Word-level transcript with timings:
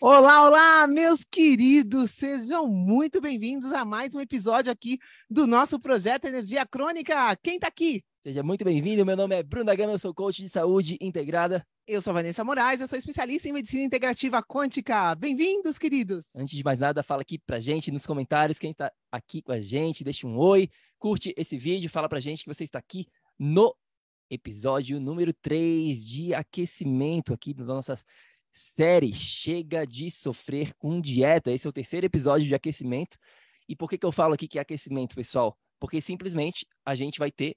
Olá, 0.00 0.46
olá, 0.46 0.86
meus 0.86 1.24
queridos, 1.24 2.12
sejam 2.12 2.66
muito 2.66 3.20
bem-vindos 3.20 3.70
a 3.70 3.84
mais 3.84 4.14
um 4.14 4.20
episódio 4.20 4.72
aqui 4.72 4.98
do 5.28 5.46
nosso 5.46 5.78
projeto 5.78 6.24
Energia 6.24 6.64
Crônica. 6.64 7.36
Quem 7.42 7.58
tá 7.58 7.66
aqui? 7.68 8.02
Seja 8.22 8.42
muito 8.42 8.64
bem-vindo, 8.64 9.04
meu 9.04 9.14
nome 9.14 9.36
é 9.36 9.42
Bruno 9.42 9.66
da 9.66 9.74
Gama, 9.74 9.92
eu 9.92 9.98
sou 9.98 10.14
coach 10.14 10.40
de 10.40 10.48
saúde 10.48 10.96
integrada. 11.02 11.62
Eu 11.86 12.00
sou 12.00 12.14
Vanessa 12.14 12.42
Moraes, 12.42 12.80
eu 12.80 12.86
sou 12.86 12.98
especialista 12.98 13.46
em 13.46 13.52
medicina 13.52 13.84
integrativa 13.84 14.42
quântica. 14.42 15.14
Bem-vindos, 15.16 15.76
queridos! 15.76 16.34
Antes 16.34 16.56
de 16.56 16.64
mais 16.64 16.80
nada, 16.80 17.02
fala 17.02 17.20
aqui 17.20 17.38
pra 17.38 17.60
gente 17.60 17.90
nos 17.90 18.06
comentários 18.06 18.58
quem 18.58 18.70
está 18.70 18.90
aqui 19.12 19.42
com 19.42 19.52
a 19.52 19.60
gente, 19.60 20.02
deixa 20.02 20.26
um 20.26 20.38
oi, 20.38 20.70
curte 20.98 21.34
esse 21.36 21.58
vídeo, 21.58 21.90
fala 21.90 22.08
pra 22.08 22.20
gente 22.20 22.42
que 22.42 22.48
você 22.48 22.64
está 22.64 22.78
aqui 22.78 23.06
no 23.38 23.74
episódio 24.30 24.98
número 24.98 25.34
3 25.42 26.02
de 26.02 26.32
aquecimento 26.32 27.34
aqui 27.34 27.52
da 27.52 27.64
nossa 27.64 27.98
série 28.54 29.12
Chega 29.12 29.84
de 29.84 30.10
Sofrer 30.10 30.72
com 30.76 31.00
Dieta. 31.00 31.50
Esse 31.50 31.66
é 31.66 31.70
o 31.70 31.72
terceiro 31.72 32.06
episódio 32.06 32.46
de 32.46 32.54
aquecimento. 32.54 33.18
E 33.68 33.74
por 33.74 33.90
que, 33.90 33.98
que 33.98 34.06
eu 34.06 34.12
falo 34.12 34.32
aqui 34.32 34.46
que 34.46 34.58
é 34.58 34.62
aquecimento, 34.62 35.16
pessoal? 35.16 35.58
Porque 35.80 36.00
simplesmente 36.00 36.64
a 36.86 36.94
gente 36.94 37.18
vai 37.18 37.32
ter 37.32 37.56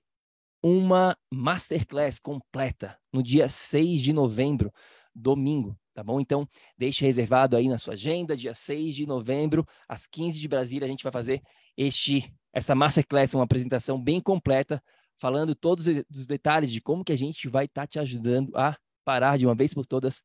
uma 0.63 1.15
masterclass 1.31 2.19
completa 2.19 2.97
no 3.13 3.21
dia 3.21 3.47
6 3.47 4.01
de 4.01 4.11
novembro, 4.11 4.73
domingo, 5.13 5.77
tá 5.93 6.03
bom? 6.03 6.19
Então, 6.19 6.47
deixe 6.75 7.05
reservado 7.05 7.55
aí 7.55 7.67
na 7.67 7.77
sua 7.77 7.93
agenda, 7.93 8.35
dia 8.35 8.55
6 8.55 8.95
de 8.95 9.05
novembro, 9.05 9.63
às 9.87 10.07
15 10.07 10.39
de 10.39 10.47
Brasília, 10.47 10.85
a 10.85 10.89
gente 10.89 11.03
vai 11.03 11.11
fazer 11.11 11.41
este 11.77 12.33
essa 12.51 12.73
masterclass, 12.73 13.35
uma 13.35 13.43
apresentação 13.43 14.01
bem 14.01 14.19
completa, 14.19 14.81
falando 15.19 15.53
todos 15.53 15.85
os 16.09 16.25
detalhes 16.25 16.71
de 16.71 16.81
como 16.81 17.03
que 17.03 17.11
a 17.11 17.17
gente 17.17 17.47
vai 17.47 17.65
estar 17.65 17.81
tá 17.81 17.87
te 17.87 17.99
ajudando 17.99 18.51
a 18.55 18.75
parar 19.05 19.37
de 19.37 19.45
uma 19.45 19.53
vez 19.53 19.75
por 19.75 19.85
todas 19.85 20.23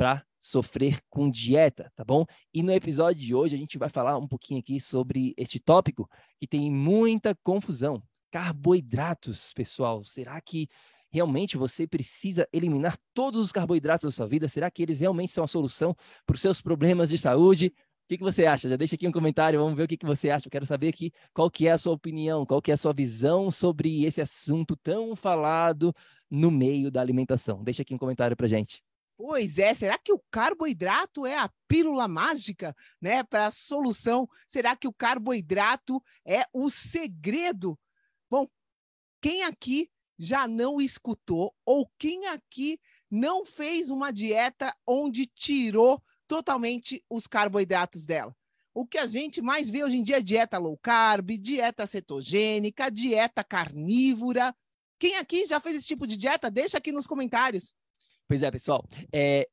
para 0.00 0.24
sofrer 0.40 0.98
com 1.10 1.30
dieta, 1.30 1.92
tá 1.94 2.02
bom? 2.02 2.24
E 2.54 2.62
no 2.62 2.72
episódio 2.72 3.22
de 3.22 3.34
hoje 3.34 3.54
a 3.54 3.58
gente 3.58 3.76
vai 3.76 3.90
falar 3.90 4.16
um 4.16 4.26
pouquinho 4.26 4.58
aqui 4.58 4.80
sobre 4.80 5.34
este 5.36 5.60
tópico 5.60 6.08
que 6.38 6.46
tem 6.46 6.72
muita 6.72 7.34
confusão. 7.42 8.02
Carboidratos, 8.30 9.52
pessoal. 9.52 10.02
Será 10.02 10.40
que 10.40 10.70
realmente 11.12 11.58
você 11.58 11.86
precisa 11.86 12.48
eliminar 12.50 12.96
todos 13.12 13.38
os 13.38 13.52
carboidratos 13.52 14.06
da 14.06 14.10
sua 14.10 14.26
vida? 14.26 14.48
Será 14.48 14.70
que 14.70 14.82
eles 14.82 15.00
realmente 15.00 15.32
são 15.32 15.44
a 15.44 15.46
solução 15.46 15.94
para 16.24 16.34
os 16.34 16.40
seus 16.40 16.62
problemas 16.62 17.10
de 17.10 17.18
saúde? 17.18 17.66
O 17.66 17.72
que, 18.08 18.16
que 18.16 18.24
você 18.24 18.46
acha? 18.46 18.70
Já 18.70 18.76
deixa 18.76 18.94
aqui 18.94 19.06
um 19.06 19.12
comentário, 19.12 19.60
vamos 19.60 19.76
ver 19.76 19.82
o 19.82 19.88
que, 19.88 19.98
que 19.98 20.06
você 20.06 20.30
acha. 20.30 20.46
Eu 20.46 20.50
quero 20.50 20.64
saber 20.64 20.88
aqui 20.88 21.12
qual 21.34 21.50
que 21.50 21.66
é 21.66 21.72
a 21.72 21.78
sua 21.78 21.92
opinião, 21.92 22.46
qual 22.46 22.62
que 22.62 22.70
é 22.70 22.74
a 22.74 22.78
sua 22.78 22.94
visão 22.94 23.50
sobre 23.50 24.06
esse 24.06 24.22
assunto 24.22 24.74
tão 24.76 25.14
falado 25.14 25.94
no 26.30 26.50
meio 26.50 26.90
da 26.90 27.02
alimentação. 27.02 27.62
Deixa 27.62 27.82
aqui 27.82 27.94
um 27.94 27.98
comentário 27.98 28.34
para 28.34 28.46
gente. 28.46 28.82
Pois 29.22 29.58
é, 29.58 29.74
será 29.74 29.98
que 29.98 30.14
o 30.14 30.22
carboidrato 30.30 31.26
é 31.26 31.36
a 31.36 31.50
pílula 31.68 32.08
mágica, 32.08 32.74
né, 32.98 33.22
para 33.22 33.48
a 33.48 33.50
solução? 33.50 34.26
Será 34.48 34.74
que 34.74 34.88
o 34.88 34.92
carboidrato 34.94 36.02
é 36.24 36.44
o 36.54 36.70
segredo? 36.70 37.78
Bom, 38.30 38.48
quem 39.20 39.42
aqui 39.42 39.90
já 40.18 40.48
não 40.48 40.80
escutou 40.80 41.54
ou 41.66 41.86
quem 41.98 42.28
aqui 42.28 42.80
não 43.10 43.44
fez 43.44 43.90
uma 43.90 44.10
dieta 44.10 44.74
onde 44.86 45.26
tirou 45.26 46.02
totalmente 46.26 47.04
os 47.10 47.26
carboidratos 47.26 48.06
dela? 48.06 48.34
O 48.72 48.86
que 48.86 48.96
a 48.96 49.04
gente 49.04 49.42
mais 49.42 49.68
vê 49.68 49.84
hoje 49.84 49.98
em 49.98 50.02
dia 50.02 50.16
é 50.16 50.22
dieta 50.22 50.56
low 50.56 50.78
carb, 50.78 51.32
dieta 51.32 51.84
cetogênica, 51.84 52.90
dieta 52.90 53.44
carnívora. 53.44 54.56
Quem 54.98 55.18
aqui 55.18 55.44
já 55.44 55.60
fez 55.60 55.76
esse 55.76 55.88
tipo 55.88 56.06
de 56.06 56.16
dieta? 56.16 56.50
Deixa 56.50 56.78
aqui 56.78 56.90
nos 56.90 57.06
comentários. 57.06 57.74
Pois 58.30 58.44
é, 58.44 58.50
pessoal. 58.52 58.88
É, 59.12 59.48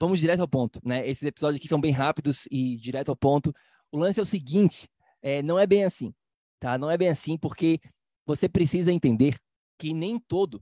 vamos 0.00 0.18
direto 0.18 0.40
ao 0.40 0.48
ponto, 0.48 0.80
né? 0.84 1.08
Esses 1.08 1.22
episódios 1.22 1.60
aqui 1.60 1.68
são 1.68 1.80
bem 1.80 1.92
rápidos 1.92 2.48
e 2.50 2.76
direto 2.76 3.10
ao 3.10 3.16
ponto. 3.16 3.54
O 3.92 3.96
lance 3.96 4.18
é 4.18 4.22
o 4.24 4.26
seguinte: 4.26 4.88
é, 5.22 5.40
não 5.40 5.56
é 5.56 5.68
bem 5.68 5.84
assim, 5.84 6.12
tá? 6.58 6.76
Não 6.76 6.90
é 6.90 6.98
bem 6.98 7.10
assim 7.10 7.38
porque 7.38 7.80
você 8.26 8.48
precisa 8.48 8.90
entender 8.90 9.38
que 9.78 9.94
nem 9.94 10.18
todo 10.18 10.60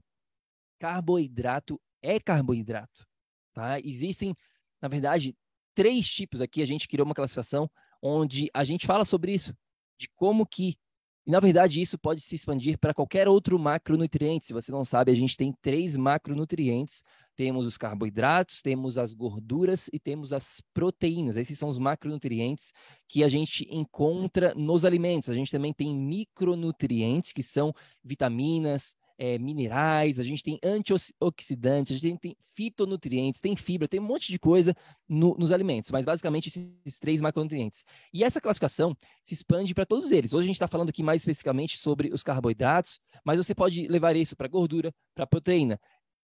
carboidrato 0.77 1.81
é 1.99 2.19
carboidrato, 2.19 3.07
tá? 3.55 3.79
Existem, 3.79 4.35
na 4.79 4.87
verdade, 4.87 5.35
três 5.73 6.07
tipos 6.07 6.43
aqui. 6.43 6.61
A 6.61 6.67
gente 6.67 6.87
criou 6.87 7.07
uma 7.07 7.15
classificação 7.15 7.67
onde 7.99 8.51
a 8.53 8.63
gente 8.63 8.85
fala 8.85 9.03
sobre 9.03 9.33
isso, 9.33 9.51
de 9.99 10.07
como 10.15 10.45
que 10.45 10.77
e, 11.27 11.31
na 11.31 11.41
verdade, 11.41 11.81
isso 11.81 11.99
pode 11.99 12.21
se 12.21 12.35
expandir 12.35 12.77
para 12.79 12.93
qualquer 12.93 13.27
outro 13.27 13.59
macronutriente. 13.59 14.45
Se 14.45 14.53
você 14.53 14.71
não 14.71 14.85
sabe, 14.85 15.11
a 15.11 15.15
gente 15.15 15.35
tem 15.35 15.53
três 15.61 15.97
macronutrientes. 15.97 17.03
Temos 17.35 17.65
os 17.65 17.77
carboidratos, 17.77 18.61
temos 18.61 18.97
as 18.97 19.13
gorduras 19.13 19.89
e 19.91 19.99
temos 19.99 20.31
as 20.31 20.61
proteínas. 20.73 21.35
Esses 21.35 21.59
são 21.59 21.67
os 21.67 21.77
macronutrientes 21.77 22.71
que 23.09 23.25
a 23.25 23.27
gente 23.27 23.67
encontra 23.69 24.55
nos 24.55 24.85
alimentos. 24.85 25.29
A 25.29 25.33
gente 25.33 25.51
também 25.51 25.73
tem 25.73 25.93
micronutrientes, 25.93 27.33
que 27.33 27.43
são 27.43 27.73
vitaminas, 28.01 28.95
é, 29.17 29.37
minerais, 29.37 30.19
a 30.19 30.23
gente 30.23 30.43
tem 30.43 30.59
antioxidantes, 30.63 31.95
a 31.95 31.99
gente 31.99 32.19
tem, 32.19 32.37
fitonutrientes, 32.53 33.41
tem 33.41 33.55
fibra, 33.55 33.87
tem 33.87 33.99
um 33.99 34.03
monte 34.03 34.31
de 34.31 34.39
coisa 34.39 34.75
no, 35.07 35.35
nos 35.37 35.51
alimentos, 35.51 35.91
mas 35.91 36.05
basicamente 36.05 36.47
esses 36.47 36.99
três 36.99 37.19
macronutrientes. 37.21 37.83
E 38.13 38.23
essa 38.23 38.39
classificação 38.41 38.95
se 39.23 39.33
expande 39.33 39.73
para 39.73 39.85
todos 39.85 40.11
eles. 40.11 40.33
Hoje 40.33 40.45
a 40.45 40.47
gente 40.47 40.55
está 40.55 40.67
falando 40.67 40.89
aqui 40.89 41.03
mais 41.03 41.21
especificamente 41.21 41.77
sobre 41.77 42.13
os 42.13 42.23
carboidratos, 42.23 42.99
mas 43.23 43.37
você 43.37 43.53
pode 43.53 43.87
levar 43.87 44.15
isso 44.15 44.35
para 44.35 44.47
gordura, 44.47 44.93
para 45.15 45.25
proteína. 45.25 45.79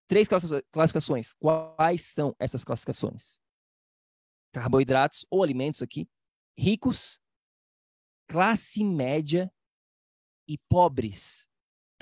Três 0.08 0.28
classificações. 0.28 1.34
Quais 1.34 2.02
são 2.02 2.36
essas 2.40 2.64
classificações? 2.64 3.40
Carboidratos 4.52 5.26
ou 5.32 5.42
alimentos 5.42 5.82
aqui 5.82 6.08
ricos, 6.58 7.20
classe 8.28 8.84
média 8.84 9.52
e 10.48 10.58
pobres. 10.70 11.48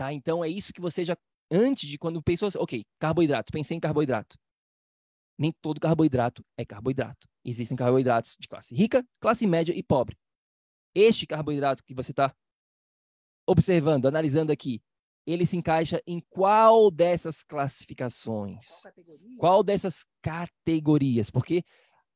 Tá? 0.01 0.11
Então 0.11 0.43
é 0.43 0.49
isso 0.49 0.73
que 0.73 0.81
você 0.81 1.03
já 1.03 1.15
antes 1.51 1.87
de 1.87 1.95
quando 1.95 2.23
pensou, 2.23 2.47
assim, 2.47 2.57
OK, 2.57 2.83
carboidrato, 2.97 3.51
pensei 3.51 3.77
em 3.77 3.79
carboidrato. 3.79 4.35
Nem 5.37 5.53
todo 5.61 5.79
carboidrato 5.79 6.43
é 6.57 6.65
carboidrato. 6.65 7.27
Existem 7.45 7.77
carboidratos 7.77 8.35
de 8.39 8.47
classe 8.47 8.73
rica, 8.73 9.05
classe 9.19 9.45
média 9.45 9.71
e 9.77 9.83
pobre. 9.83 10.17
Este 10.95 11.27
carboidrato 11.27 11.83
que 11.83 11.93
você 11.93 12.09
está 12.09 12.33
observando, 13.45 14.07
analisando 14.07 14.51
aqui, 14.51 14.81
ele 15.23 15.45
se 15.45 15.55
encaixa 15.55 16.01
em 16.07 16.19
qual 16.31 16.89
dessas 16.89 17.43
classificações? 17.43 18.65
Qual, 18.81 19.19
qual 19.37 19.63
dessas 19.63 20.03
categorias? 20.19 21.29
Porque 21.29 21.63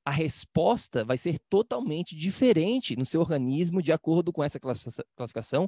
a 0.05 0.11
resposta 0.11 1.03
vai 1.03 1.17
ser 1.17 1.39
totalmente 1.49 2.15
diferente 2.15 2.95
no 2.95 3.03
seu 3.03 3.19
organismo 3.19 3.81
de 3.81 3.91
acordo 3.91 4.31
com 4.31 4.43
essa 4.43 4.59
classificação 4.59 5.67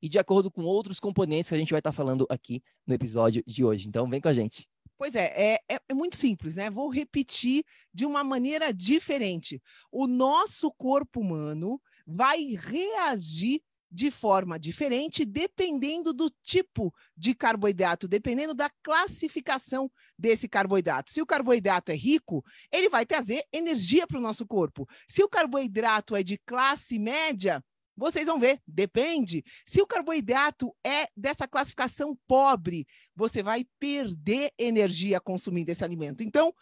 e 0.00 0.08
de 0.08 0.18
acordo 0.18 0.50
com 0.50 0.62
outros 0.62 0.98
componentes 0.98 1.50
que 1.50 1.54
a 1.54 1.58
gente 1.58 1.70
vai 1.70 1.80
estar 1.80 1.92
falando 1.92 2.26
aqui 2.30 2.62
no 2.86 2.94
episódio 2.94 3.42
de 3.46 3.62
hoje. 3.62 3.86
Então, 3.86 4.08
vem 4.08 4.22
com 4.22 4.28
a 4.28 4.32
gente. 4.32 4.66
Pois 4.96 5.14
é, 5.14 5.32
é, 5.36 5.58
é, 5.70 5.78
é, 5.88 5.94
muito 5.94 6.16
simples, 6.16 6.54
né? 6.54 6.70
Vou 6.70 6.88
repetir 6.88 7.62
de 7.92 8.06
uma 8.06 8.24
maneira 8.24 8.72
diferente. 8.72 9.60
O 9.92 10.06
nosso 10.06 10.72
corpo 10.72 11.20
humano 11.20 11.78
vai 12.06 12.56
reagir 12.56 13.60
de 13.94 14.10
forma 14.10 14.58
diferente, 14.58 15.24
dependendo 15.24 16.12
do 16.12 16.28
tipo 16.42 16.92
de 17.16 17.32
carboidrato, 17.32 18.08
dependendo 18.08 18.52
da 18.52 18.68
classificação 18.82 19.88
desse 20.18 20.48
carboidrato. 20.48 21.12
Se 21.12 21.22
o 21.22 21.26
carboidrato 21.26 21.92
é 21.92 21.94
rico, 21.94 22.44
ele 22.72 22.88
vai 22.88 23.06
trazer 23.06 23.44
energia 23.52 24.04
para 24.04 24.18
o 24.18 24.20
nosso 24.20 24.44
corpo. 24.44 24.88
Se 25.08 25.22
o 25.22 25.28
carboidrato 25.28 26.16
é 26.16 26.24
de 26.24 26.36
classe 26.38 26.98
média, 26.98 27.64
vocês 27.96 28.26
vão 28.26 28.40
ver, 28.40 28.60
depende. 28.66 29.44
Se 29.64 29.80
o 29.80 29.86
carboidrato 29.86 30.74
é 30.84 31.06
dessa 31.16 31.46
classificação 31.46 32.18
pobre, 32.26 32.84
você 33.14 33.44
vai 33.44 33.64
perder 33.78 34.50
energia 34.58 35.20
consumindo 35.20 35.70
esse 35.70 35.84
alimento. 35.84 36.24
Então, 36.24 36.52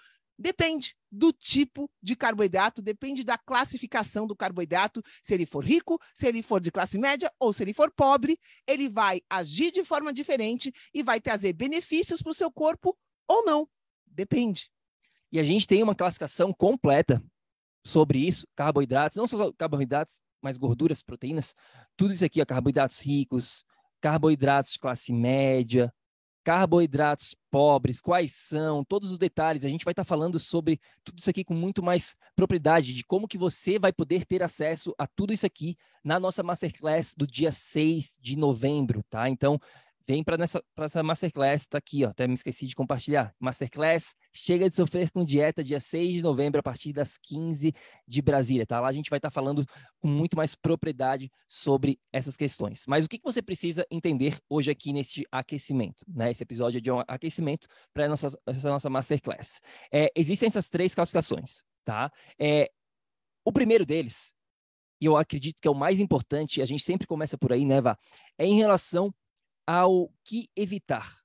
Depende 0.42 0.96
do 1.12 1.30
tipo 1.30 1.90
de 2.02 2.16
carboidrato, 2.16 2.80
depende 2.80 3.22
da 3.22 3.36
classificação 3.36 4.26
do 4.26 4.34
carboidrato. 4.34 5.02
Se 5.22 5.34
ele 5.34 5.44
for 5.44 5.62
rico, 5.62 6.00
se 6.14 6.26
ele 6.26 6.42
for 6.42 6.60
de 6.60 6.72
classe 6.72 6.96
média 6.96 7.30
ou 7.38 7.52
se 7.52 7.62
ele 7.62 7.74
for 7.74 7.92
pobre, 7.92 8.38
ele 8.66 8.88
vai 8.88 9.20
agir 9.28 9.70
de 9.70 9.84
forma 9.84 10.12
diferente 10.12 10.72
e 10.94 11.02
vai 11.02 11.20
trazer 11.20 11.52
benefícios 11.52 12.22
para 12.22 12.30
o 12.30 12.34
seu 12.34 12.50
corpo 12.50 12.96
ou 13.28 13.44
não. 13.44 13.68
Depende. 14.06 14.70
E 15.30 15.38
a 15.38 15.42
gente 15.42 15.66
tem 15.66 15.82
uma 15.82 15.94
classificação 15.94 16.52
completa 16.52 17.22
sobre 17.84 18.18
isso, 18.18 18.46
carboidratos, 18.54 19.16
não 19.16 19.26
só 19.26 19.52
carboidratos, 19.52 20.20
mas 20.40 20.56
gorduras, 20.56 21.02
proteínas, 21.02 21.54
tudo 21.96 22.12
isso 22.12 22.24
aqui, 22.24 22.40
ó, 22.40 22.46
carboidratos 22.46 23.00
ricos, 23.00 23.64
carboidratos 24.00 24.72
de 24.72 24.78
classe 24.78 25.12
média, 25.12 25.92
carboidratos 26.44 27.36
pobres, 27.50 28.00
quais 28.00 28.32
são, 28.32 28.84
todos 28.84 29.10
os 29.10 29.18
detalhes. 29.18 29.64
A 29.64 29.68
gente 29.68 29.84
vai 29.84 29.92
estar 29.92 30.04
tá 30.04 30.08
falando 30.08 30.38
sobre 30.38 30.80
tudo 31.04 31.18
isso 31.18 31.30
aqui 31.30 31.44
com 31.44 31.54
muito 31.54 31.82
mais 31.82 32.16
propriedade, 32.34 32.94
de 32.94 33.04
como 33.04 33.28
que 33.28 33.38
você 33.38 33.78
vai 33.78 33.92
poder 33.92 34.24
ter 34.24 34.42
acesso 34.42 34.94
a 34.98 35.06
tudo 35.06 35.32
isso 35.32 35.46
aqui 35.46 35.76
na 36.02 36.18
nossa 36.18 36.42
Masterclass 36.42 37.14
do 37.16 37.26
dia 37.26 37.52
6 37.52 38.18
de 38.20 38.36
novembro, 38.36 39.02
tá? 39.08 39.28
Então, 39.28 39.60
Vem 40.06 40.24
para 40.24 40.36
essa 40.42 41.02
masterclass, 41.02 41.66
tá 41.66 41.78
aqui, 41.78 42.04
ó, 42.04 42.08
até 42.08 42.26
me 42.26 42.34
esqueci 42.34 42.66
de 42.66 42.74
compartilhar. 42.74 43.34
Masterclass, 43.38 44.14
chega 44.32 44.68
de 44.68 44.74
sofrer 44.74 45.10
com 45.10 45.24
dieta, 45.24 45.62
dia 45.62 45.78
6 45.78 46.14
de 46.14 46.22
novembro, 46.22 46.58
a 46.58 46.62
partir 46.62 46.92
das 46.92 47.16
15 47.18 47.72
de 48.06 48.22
Brasília, 48.22 48.66
tá? 48.66 48.80
Lá 48.80 48.88
a 48.88 48.92
gente 48.92 49.10
vai 49.10 49.18
estar 49.18 49.30
tá 49.30 49.34
falando 49.34 49.64
com 50.00 50.08
muito 50.08 50.36
mais 50.36 50.54
propriedade 50.54 51.30
sobre 51.46 52.00
essas 52.12 52.36
questões. 52.36 52.84
Mas 52.88 53.04
o 53.04 53.08
que, 53.08 53.18
que 53.18 53.24
você 53.24 53.40
precisa 53.40 53.86
entender 53.90 54.38
hoje 54.48 54.70
aqui 54.70 54.92
neste 54.92 55.24
aquecimento, 55.30 56.04
né? 56.08 56.30
Esse 56.30 56.42
episódio 56.42 56.78
é 56.78 56.80
de 56.80 56.90
um 56.90 57.00
aquecimento 57.06 57.68
para 57.94 58.04
essa 58.04 58.70
nossa 58.70 58.90
masterclass. 58.90 59.60
É, 59.92 60.10
existem 60.16 60.48
essas 60.48 60.68
três 60.68 60.94
classificações, 60.94 61.62
tá? 61.84 62.10
É, 62.38 62.70
o 63.44 63.52
primeiro 63.52 63.86
deles, 63.86 64.34
e 65.00 65.06
eu 65.06 65.16
acredito 65.16 65.60
que 65.60 65.66
é 65.66 65.70
o 65.70 65.74
mais 65.74 65.98
importante, 65.98 66.62
a 66.62 66.64
gente 66.64 66.82
sempre 66.82 67.06
começa 67.06 67.36
por 67.36 67.52
aí, 67.52 67.64
né, 67.64 67.80
Vá? 67.80 67.98
É 68.38 68.46
em 68.46 68.56
relação 68.56 69.12
ao 69.66 70.12
que 70.24 70.48
evitar, 70.56 71.18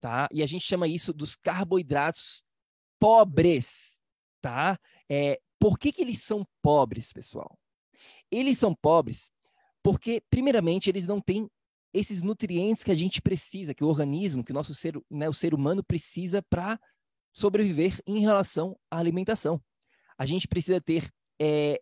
tá? 0.00 0.28
E 0.32 0.42
a 0.42 0.46
gente 0.46 0.64
chama 0.64 0.88
isso 0.88 1.12
dos 1.12 1.36
carboidratos 1.36 2.42
pobres, 2.98 4.00
tá? 4.40 4.78
É, 5.08 5.40
por 5.58 5.78
que, 5.78 5.92
que 5.92 6.02
eles 6.02 6.22
são 6.22 6.46
pobres, 6.62 7.12
pessoal? 7.12 7.58
Eles 8.30 8.58
são 8.58 8.74
pobres 8.74 9.32
porque, 9.82 10.20
primeiramente, 10.28 10.90
eles 10.90 11.06
não 11.06 11.20
têm 11.20 11.48
esses 11.94 12.20
nutrientes 12.20 12.82
que 12.82 12.90
a 12.90 12.94
gente 12.94 13.22
precisa, 13.22 13.72
que 13.72 13.84
o 13.84 13.88
organismo, 13.88 14.42
que 14.42 14.50
o 14.50 14.54
nosso 14.54 14.74
ser, 14.74 15.00
né, 15.08 15.28
o 15.28 15.32
ser 15.32 15.54
humano 15.54 15.82
precisa 15.82 16.42
para 16.42 16.78
sobreviver 17.32 18.00
em 18.06 18.18
relação 18.18 18.76
à 18.90 18.98
alimentação. 18.98 19.62
A 20.18 20.26
gente 20.26 20.48
precisa 20.48 20.80
ter 20.80 21.08
é, 21.40 21.80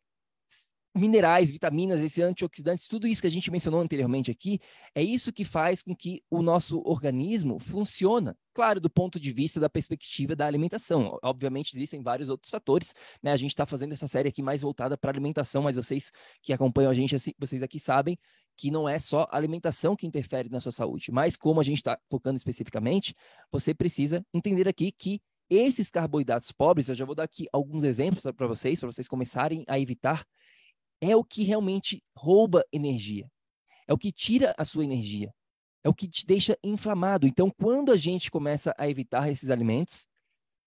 minerais, 0.95 1.51
vitaminas, 1.51 2.01
esses 2.01 2.23
antioxidantes, 2.23 2.87
tudo 2.87 3.07
isso 3.07 3.21
que 3.21 3.27
a 3.27 3.31
gente 3.31 3.51
mencionou 3.51 3.81
anteriormente 3.81 4.31
aqui, 4.31 4.61
é 4.95 5.03
isso 5.03 5.33
que 5.33 5.45
faz 5.45 5.83
com 5.83 5.95
que 5.95 6.23
o 6.31 6.41
nosso 6.41 6.81
organismo 6.85 7.59
funcione. 7.59 8.33
Claro, 8.53 8.81
do 8.81 8.89
ponto 8.89 9.19
de 9.19 9.33
vista 9.33 9.59
da 9.59 9.69
perspectiva 9.69 10.37
da 10.37 10.47
alimentação. 10.47 11.19
Obviamente, 11.25 11.77
existem 11.77 12.01
vários 12.01 12.29
outros 12.29 12.51
fatores. 12.51 12.95
Né? 13.21 13.33
A 13.33 13.37
gente 13.37 13.51
está 13.51 13.67
fazendo 13.67 13.93
essa 13.93 14.07
série 14.07 14.29
aqui 14.29 14.41
mais 14.41 14.63
voltada 14.63 14.97
para 14.97 15.11
alimentação, 15.11 15.63
mas 15.63 15.75
vocês 15.75 16.13
que 16.41 16.53
acompanham 16.53 16.91
a 16.91 16.95
gente, 16.95 17.17
assim, 17.17 17.33
vocês 17.37 17.65
aqui 17.65 17.81
sabem 17.81 18.17
que 18.57 18.71
não 18.71 18.89
é 18.89 19.01
só 19.01 19.27
a 19.31 19.37
alimentação 19.37 19.97
que 19.97 20.07
interfere 20.07 20.49
na 20.49 20.61
sua 20.61 20.71
saúde. 20.71 21.11
Mas 21.11 21.37
como 21.37 21.61
a 21.61 21.65
gente 21.65 21.79
está 21.79 21.99
focando 22.09 22.37
especificamente, 22.37 23.13
você 23.51 23.75
precisa 23.75 24.25
entender 24.33 24.69
aqui 24.69 24.93
que 24.93 25.21
esses 25.51 25.91
carboidratos 25.91 26.53
pobres, 26.53 26.89
eu 26.89 26.95
já 26.95 27.05
vou 27.05 27.15
dar 27.15 27.25
aqui 27.25 27.47
alguns 27.53 27.85
exemplos 27.85 28.25
para 28.37 28.47
vocês, 28.47 28.81
para 28.81 28.91
vocês 28.91 29.09
começarem 29.09 29.65
a 29.69 29.79
evitar 29.79 30.25
é 31.11 31.17
o 31.17 31.25
que 31.25 31.45
realmente 31.45 32.03
rouba 32.17 32.65
energia. 32.73 33.29
É 33.87 33.93
o 33.93 33.99
que 33.99 34.13
tira 34.13 34.55
a 34.57 34.65
sua 34.65 34.85
energia. 34.85 35.33
É 35.83 35.89
o 35.89 35.95
que 35.95 36.09
te 36.09 36.25
deixa 36.25 36.59
inflamado. 36.65 37.27
Então, 37.27 37.51
quando 37.51 37.93
a 37.93 37.97
gente 37.97 38.31
começa 38.31 38.75
a 38.79 38.89
evitar 38.89 39.31
esses 39.31 39.51
alimentos, 39.51 40.07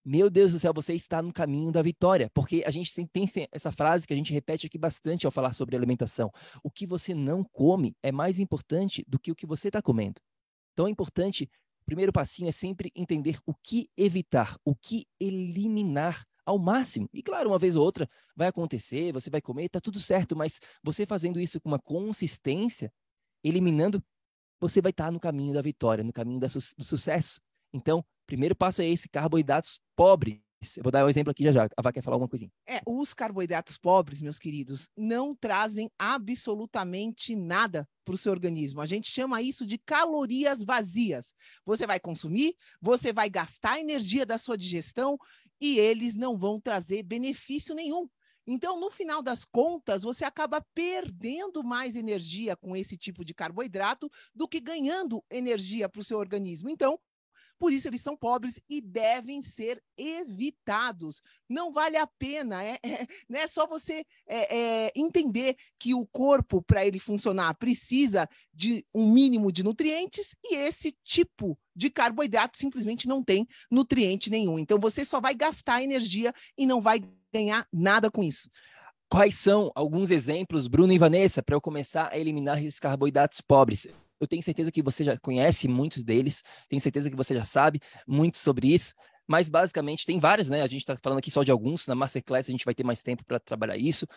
meu 0.06 0.30
Deus 0.30 0.54
do 0.54 0.60
céu, 0.60 0.74
você 0.74 0.94
está 0.94 1.22
no 1.22 1.34
caminho 1.34 1.72
da 1.72 1.82
vitória. 1.82 2.30
Porque 2.34 2.64
a 2.66 2.72
gente 2.72 2.94
tem 3.08 3.26
essa 3.52 3.72
frase 3.72 4.06
que 4.06 4.14
a 4.14 4.16
gente 4.16 4.32
repete 4.32 4.68
aqui 4.68 4.78
bastante 4.78 5.26
ao 5.26 5.32
falar 5.32 5.54
sobre 5.54 5.76
alimentação. 5.76 6.32
O 6.64 6.70
que 6.70 6.86
você 6.86 7.14
não 7.14 7.44
come 7.44 7.96
é 8.04 8.12
mais 8.12 8.40
importante 8.40 9.04
do 9.08 9.20
que 9.20 9.32
o 9.32 9.36
que 9.36 9.48
você 9.48 9.70
está 9.70 9.82
comendo. 9.82 10.22
Então, 10.74 10.86
é 10.86 10.90
importante, 10.92 11.50
primeiro 11.86 12.14
passinho 12.14 12.50
é 12.50 12.52
sempre 12.52 12.92
entender 12.96 13.40
o 13.46 13.56
que 13.56 13.90
evitar, 13.98 14.56
o 14.64 14.76
que 14.76 15.08
eliminar 15.20 16.24
ao 16.48 16.58
máximo. 16.58 17.10
E 17.14 17.22
claro, 17.22 17.50
uma 17.50 17.60
vez 17.60 17.76
ou 17.76 17.84
outra 17.84 18.10
vai 18.34 18.48
acontecer, 18.48 19.12
você 19.12 19.30
vai 19.30 19.42
comer, 19.42 19.68
tá 19.68 19.82
tudo 19.82 20.00
certo, 20.00 20.34
mas 20.34 20.62
você 20.82 21.06
fazendo 21.06 21.42
isso 21.42 21.60
com 21.60 21.68
uma 21.68 21.78
consistência, 21.78 22.92
eliminando, 23.44 24.02
você 24.58 24.82
vai 24.82 24.92
estar 24.92 25.12
no 25.12 25.20
caminho 25.20 25.54
da 25.54 25.62
vitória, 25.62 26.06
no 26.06 26.14
caminho 26.14 26.50
su 26.50 26.60
do 26.78 26.86
sucesso. 26.86 27.42
Então, 27.74 28.04
primeiro 28.26 28.56
passo 28.56 28.82
é 28.82 28.88
esse, 28.88 29.10
carboidratos 29.10 29.78
pobres. 29.94 30.40
Eu 30.76 30.84
vou 30.84 30.92
dar 30.92 31.06
um 31.06 31.10
exemplo 31.10 31.32
aqui 31.32 31.44
já 31.44 31.52
já. 31.52 31.70
A 31.78 31.82
Vá 31.82 31.92
quer 31.92 32.02
falar 32.02 32.16
alguma 32.16 32.30
coisinha. 32.30 32.52
É, 32.68 32.82
os 32.86 33.14
carboidratos 33.14 33.78
pobres, 33.78 34.22
meus 34.22 34.40
queridos, 34.40 34.90
não 34.98 35.36
trazem 35.36 35.90
absolutamente 36.00 37.36
nada 37.36 37.88
para 38.04 38.16
o 38.16 38.18
seu 38.18 38.32
organismo. 38.32 38.82
A 38.82 38.86
gente 38.86 39.12
chama 39.12 39.42
isso 39.42 39.68
de 39.68 39.78
calorias 39.78 40.64
vazias. 40.64 41.36
Você 41.66 41.86
vai 41.86 42.00
consumir, 42.00 42.56
você 42.82 43.14
vai 43.14 43.30
gastar 43.30 43.80
energia 43.80 44.26
da 44.26 44.38
sua 44.38 44.58
digestão 44.58 45.18
e 45.62 45.78
eles 45.78 46.16
não 46.16 46.38
vão 46.38 46.60
trazer 46.60 47.04
benefício 47.04 47.76
nenhum. 47.76 48.08
Então, 48.50 48.80
no 48.80 48.90
final 48.90 49.22
das 49.22 49.44
contas, 49.44 50.04
você 50.04 50.24
acaba 50.24 50.66
perdendo 50.74 51.62
mais 51.64 51.98
energia 51.98 52.56
com 52.56 52.76
esse 52.78 52.98
tipo 52.98 53.26
de 53.26 53.34
carboidrato 53.34 54.10
do 54.34 54.48
que 54.48 54.62
ganhando 54.62 55.22
energia 55.30 55.90
para 55.90 56.00
o 56.00 56.04
seu 56.04 56.18
organismo. 56.18 56.70
Então, 56.70 56.98
por 57.60 57.72
isso 57.72 57.88
eles 57.88 58.02
são 58.02 58.16
pobres 58.16 58.60
e 58.70 58.82
devem 58.82 59.42
ser 59.42 59.82
evitados. 59.98 61.22
Não 61.50 61.72
vale 61.72 61.98
a 61.98 62.08
pena, 62.08 62.64
é, 62.64 62.78
é, 62.84 63.08
não 63.30 63.40
é 63.40 63.48
só 63.48 63.66
você 63.66 64.06
é, 64.28 64.58
é, 64.86 64.92
entender 64.96 65.56
que 65.80 65.94
o 65.94 66.06
corpo, 66.06 66.62
para 66.62 66.86
ele 66.86 67.00
funcionar, 67.00 67.54
precisa 67.56 68.28
de 68.54 68.86
um 68.94 69.12
mínimo 69.12 69.52
de 69.52 69.64
nutrientes 69.64 70.36
e 70.44 70.56
esse 70.56 70.96
tipo 71.04 71.58
de 71.76 71.90
carboidrato 71.90 72.58
simplesmente 72.58 73.08
não 73.08 73.24
tem 73.24 73.48
nutriente 73.70 74.30
nenhum. 74.30 74.58
Então 74.58 74.80
você 74.80 75.06
só 75.06 75.20
vai 75.20 75.36
gastar 75.36 75.84
energia 75.84 76.34
e 76.58 76.66
não 76.66 76.82
vai 76.82 77.02
ganhar 77.32 77.68
nada 77.72 78.10
com 78.10 78.24
isso. 78.24 78.50
Quais 79.10 79.36
são 79.36 79.72
alguns 79.74 80.12
exemplos, 80.12 80.68
Bruno 80.68 80.92
e 80.92 80.98
Vanessa, 80.98 81.42
para 81.42 81.56
eu 81.56 81.62
começar 81.62 82.10
a 82.12 82.18
eliminar 82.18 82.60
esses 82.60 82.80
carboidratos 82.80 83.40
pobres? 83.40 83.88
Eu 84.20 84.28
tenho 84.28 84.42
certeza 84.44 84.72
que 84.72 84.82
você 84.82 85.04
já 85.04 85.18
conhece 85.18 85.68
muitos 85.68 86.04
deles, 86.04 86.44
tenho 86.70 86.80
certeza 86.82 87.10
que 87.10 87.16
você 87.16 87.36
já 87.36 87.44
sabe 87.44 87.80
muito 88.08 88.38
sobre 88.38 88.74
isso, 88.74 88.94
mas 89.28 89.50
basicamente 89.50 90.06
tem 90.06 90.20
vários, 90.20 90.50
né? 90.50 90.62
A 90.62 90.68
gente 90.68 90.82
está 90.82 90.96
falando 90.98 91.20
aqui 91.20 91.30
só 91.30 91.44
de 91.44 91.52
alguns, 91.52 91.88
na 91.88 91.96
Masterclass 91.96 92.48
a 92.48 92.52
gente 92.52 92.66
vai 92.66 92.74
ter 92.74 92.84
mais 92.84 93.04
tempo 93.04 93.24
para 93.26 93.40
trabalhar 93.40 93.78
isso 93.78 94.08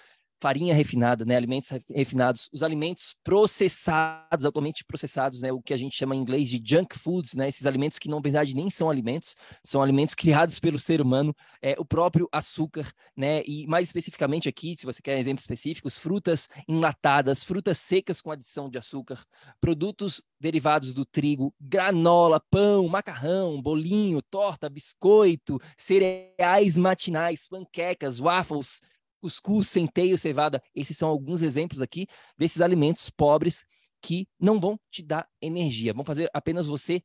farinha 0.41 0.75
refinada, 0.75 1.25
né, 1.25 1.37
alimentos 1.37 1.71
refinados, 1.89 2.49
os 2.53 2.63
alimentos 2.63 3.15
processados, 3.23 4.47
altamente 4.47 4.85
processados, 4.85 5.43
né, 5.43 5.53
o 5.53 5.61
que 5.61 5.75
a 5.75 5.77
gente 5.77 5.97
chama 5.97 6.17
em 6.17 6.21
inglês 6.21 6.49
de 6.49 6.61
junk 6.65 6.99
foods, 6.99 7.35
né, 7.35 7.49
esses 7.49 7.67
alimentos 7.67 7.99
que 7.99 8.09
na 8.09 8.19
verdade 8.21 8.55
nem 8.55 8.71
são 8.71 8.89
alimentos, 8.89 9.37
são 9.63 9.83
alimentos 9.83 10.15
criados 10.15 10.59
pelo 10.59 10.79
ser 10.79 11.01
humano, 11.01 11.35
é, 11.61 11.75
o 11.79 11.85
próprio 11.85 12.29
açúcar, 12.33 12.91
né, 13.17 13.43
e 13.45 13.67
mais 13.67 13.89
especificamente 13.89 14.49
aqui, 14.49 14.75
se 14.79 14.87
você 14.87 15.03
quer 15.03 15.19
exemplos 15.19 15.43
específicos, 15.43 15.99
frutas 15.99 16.49
enlatadas, 16.67 17.45
frutas 17.45 17.79
secas 17.79 18.21
com 18.21 18.31
adição 18.31 18.71
de 18.71 18.79
açúcar, 18.79 19.23
produtos 19.61 20.23
derivados 20.41 20.95
do 20.95 21.05
trigo, 21.05 21.55
granola, 21.61 22.41
pão, 22.51 22.89
macarrão, 22.89 23.61
bolinho, 23.61 24.23
torta, 24.23 24.71
biscoito, 24.71 25.61
cereais 25.77 26.79
matinais, 26.79 27.47
panquecas, 27.47 28.19
waffles, 28.19 28.81
cuscuz, 29.21 29.69
centeio, 29.69 30.19
cevada. 30.19 30.63
Esses 30.75 30.97
são 30.97 31.09
alguns 31.09 31.43
exemplos 31.43 31.81
aqui 31.81 32.07
desses 32.37 32.61
alimentos 32.61 33.11
pobres 33.11 33.65
que 34.01 34.27
não 34.39 34.59
vão 34.59 34.79
te 34.91 35.03
dar 35.03 35.29
energia, 35.41 35.93
vão 35.93 36.05
fazer 36.05 36.31
apenas 36.33 36.67
você 36.67 37.03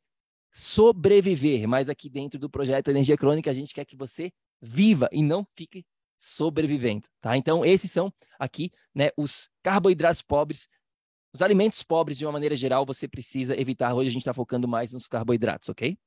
sobreviver, 0.53 1.67
mas 1.67 1.89
aqui 1.89 2.09
dentro 2.09 2.39
do 2.39 2.49
projeto 2.49 2.87
Energia 2.87 3.17
Crônica 3.17 3.49
a 3.49 3.53
gente 3.53 3.73
quer 3.73 3.83
que 3.83 3.97
você 3.97 4.31
viva 4.61 5.09
e 5.11 5.21
não 5.21 5.45
fique 5.53 5.85
sobrevivendo, 6.17 7.09
tá? 7.19 7.35
Então 7.35 7.65
esses 7.65 7.91
são 7.91 8.11
aqui, 8.39 8.71
né, 8.93 9.09
os 9.17 9.49
carboidratos 9.61 10.21
pobres, 10.21 10.69
os 11.33 11.41
alimentos 11.41 11.83
pobres 11.83 12.17
de 12.17 12.25
uma 12.25 12.31
maneira 12.31 12.55
geral 12.55 12.85
você 12.85 13.05
precisa 13.05 13.59
evitar. 13.59 13.93
Hoje 13.93 14.07
a 14.07 14.11
gente 14.11 14.21
está 14.21 14.33
focando 14.33 14.65
mais 14.65 14.93
nos 14.93 15.07
carboidratos, 15.07 15.67
ok? 15.67 15.97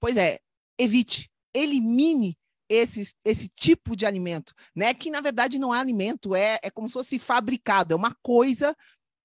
Pois 0.00 0.16
é, 0.16 0.40
evite, 0.76 1.30
elimine 1.54 2.36
esse, 2.68 3.14
esse 3.24 3.48
tipo 3.48 3.94
de 3.96 4.06
alimento, 4.06 4.52
né? 4.74 4.94
Que 4.94 5.10
na 5.10 5.20
verdade 5.20 5.58
não 5.58 5.74
é 5.74 5.78
alimento, 5.78 6.34
é, 6.34 6.58
é 6.62 6.70
como 6.70 6.88
se 6.88 6.94
fosse 6.94 7.18
fabricado, 7.18 7.92
é 7.92 7.96
uma 7.96 8.16
coisa, 8.22 8.76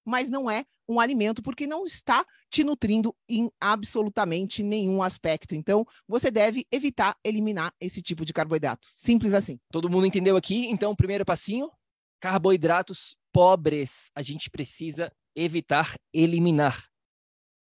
mas 0.06 0.30
não 0.30 0.50
é 0.50 0.66
um 0.90 1.00
alimento, 1.00 1.42
porque 1.42 1.68
não 1.68 1.86
está 1.86 2.26
te 2.50 2.64
nutrindo 2.64 3.14
em 3.30 3.52
absolutamente 3.60 4.64
nenhum 4.64 5.04
aspecto. 5.04 5.54
Então, 5.54 5.86
você 6.08 6.32
deve 6.32 6.66
evitar 6.72 7.16
eliminar 7.24 7.74
esse 7.80 8.02
tipo 8.02 8.24
de 8.24 8.32
carboidrato. 8.32 8.88
Simples 8.96 9.34
assim. 9.34 9.60
Todo 9.72 9.90
mundo 9.90 10.06
entendeu 10.06 10.38
aqui? 10.38 10.68
Então, 10.68 10.96
primeiro 10.96 11.26
passinho: 11.26 11.70
carboidratos 12.22 13.16
pobres 13.34 14.10
a 14.16 14.22
gente 14.22 14.50
precisa 14.50 15.12
evitar 15.36 15.96
eliminar. 16.14 16.86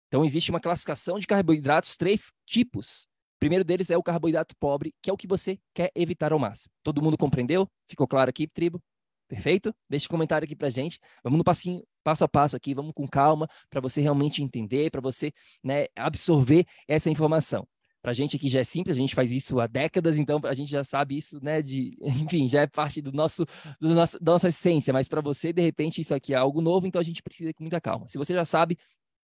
Então, 0.09 0.25
existe 0.25 0.51
uma 0.51 0.61
classificação 0.61 1.19
de 1.19 1.27
carboidratos, 1.27 1.97
três 1.97 2.31
tipos. 2.47 3.09
Primeiro 3.39 3.65
deles 3.65 3.91
é 3.91 3.97
o 3.97 4.03
carboidrato 4.03 4.55
pobre, 4.57 4.95
que 5.03 5.11
é 5.11 5.13
o 5.13 5.17
que 5.17 5.27
você 5.27 5.59
quer 5.75 5.91
evitar 5.95 6.33
ao 6.33 6.39
máximo. 6.39 6.73
Todo 6.83 7.03
mundo 7.03 7.19
compreendeu? 7.19 7.69
Ficou 7.89 8.07
claro 8.07 8.31
aqui, 8.31 8.47
tribo? 8.47 8.83
Perfeito? 9.29 9.75
Deixe 9.89 10.07
um 10.07 10.11
comentário 10.11 10.45
aqui 10.45 10.55
pra 10.55 10.71
gente. 10.71 11.01
Vamos 11.23 11.39
no 11.39 11.45
passinho, 11.45 11.83
passo 12.05 12.25
a 12.25 12.29
passo 12.29 12.57
aqui, 12.57 12.73
vamos 12.73 12.93
com 12.95 13.07
calma, 13.07 13.49
para 13.69 13.81
você 13.81 14.01
realmente 14.01 14.43
entender, 14.43 14.91
para 14.91 15.01
você 15.01 15.33
né, 15.63 15.87
absorver 15.97 16.65
essa 16.89 17.11
informação. 17.11 17.67
Para 18.01 18.13
a 18.13 18.15
gente 18.15 18.37
aqui 18.37 18.47
já 18.47 18.61
é 18.61 18.65
simples, 18.65 18.97
a 18.97 19.01
gente 19.01 19.17
faz 19.17 19.33
isso 19.33 19.59
há 19.59 19.67
décadas, 19.67 20.17
então 20.17 20.41
a 20.45 20.55
gente 20.55 20.71
já 20.71 20.85
sabe 20.85 21.17
isso, 21.17 21.43
né? 21.43 21.61
De, 21.61 21.99
enfim, 22.01 22.49
já 22.49 22.61
é 22.63 22.67
parte 22.69 23.03
do 23.03 23.11
nosso, 23.11 23.45
do 23.81 23.93
nosso 23.93 24.17
da 24.21 24.31
nossa 24.31 24.49
essência, 24.49 24.93
mas 24.93 25.09
para 25.09 25.21
você, 25.21 25.53
de 25.53 25.61
repente, 25.61 26.01
isso 26.01 26.15
aqui 26.15 26.33
é 26.33 26.37
algo 26.37 26.61
novo, 26.61 26.87
então 26.87 27.01
a 27.01 27.05
gente 27.05 27.21
precisa 27.21 27.53
com 27.53 27.65
muita 27.65 27.81
calma. 27.81 28.09
Se 28.09 28.17
você 28.17 28.33
já 28.33 28.45
sabe, 28.45 28.79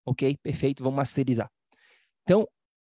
ok, 0.06 0.38
perfeito, 0.44 0.84
vamos 0.84 0.98
masterizar. 0.98 1.50
Então, 2.22 2.48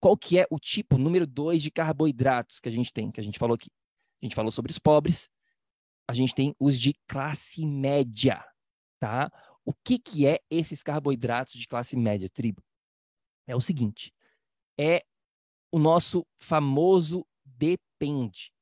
qual 0.07 0.17
que 0.17 0.39
é 0.39 0.47
o 0.49 0.61
tipo 0.61 0.97
número 0.99 1.27
dois 1.27 1.61
de 1.61 1.69
carboidratos 1.69 2.61
que 2.61 2.69
a 2.69 2.73
gente 2.73 2.93
tem, 2.93 3.11
que 3.11 3.19
a 3.19 3.25
gente 3.25 3.41
falou 3.41 3.57
aqui? 3.57 3.69
A 4.23 4.25
gente 4.25 4.37
falou 4.37 4.53
sobre 4.53 4.71
os 4.71 4.79
pobres, 4.79 5.29
a 6.07 6.15
gente 6.15 6.33
tem 6.33 6.55
os 6.61 6.79
de 6.79 6.95
classe 7.09 7.67
média, 7.67 8.41
tá? 9.01 9.29
O 9.65 9.75
que, 9.75 9.99
que 9.99 10.25
é 10.25 10.39
esses 10.49 10.81
carboidratos 10.81 11.55
de 11.55 11.67
classe 11.67 11.97
média, 11.97 12.31
tribo? 12.31 12.63
É 13.49 13.57
o 13.57 13.61
seguinte, 13.61 14.15
é 14.79 15.05
o 15.73 15.79
nosso 15.81 16.25
famoso 16.39 17.27
depende, 17.45 18.53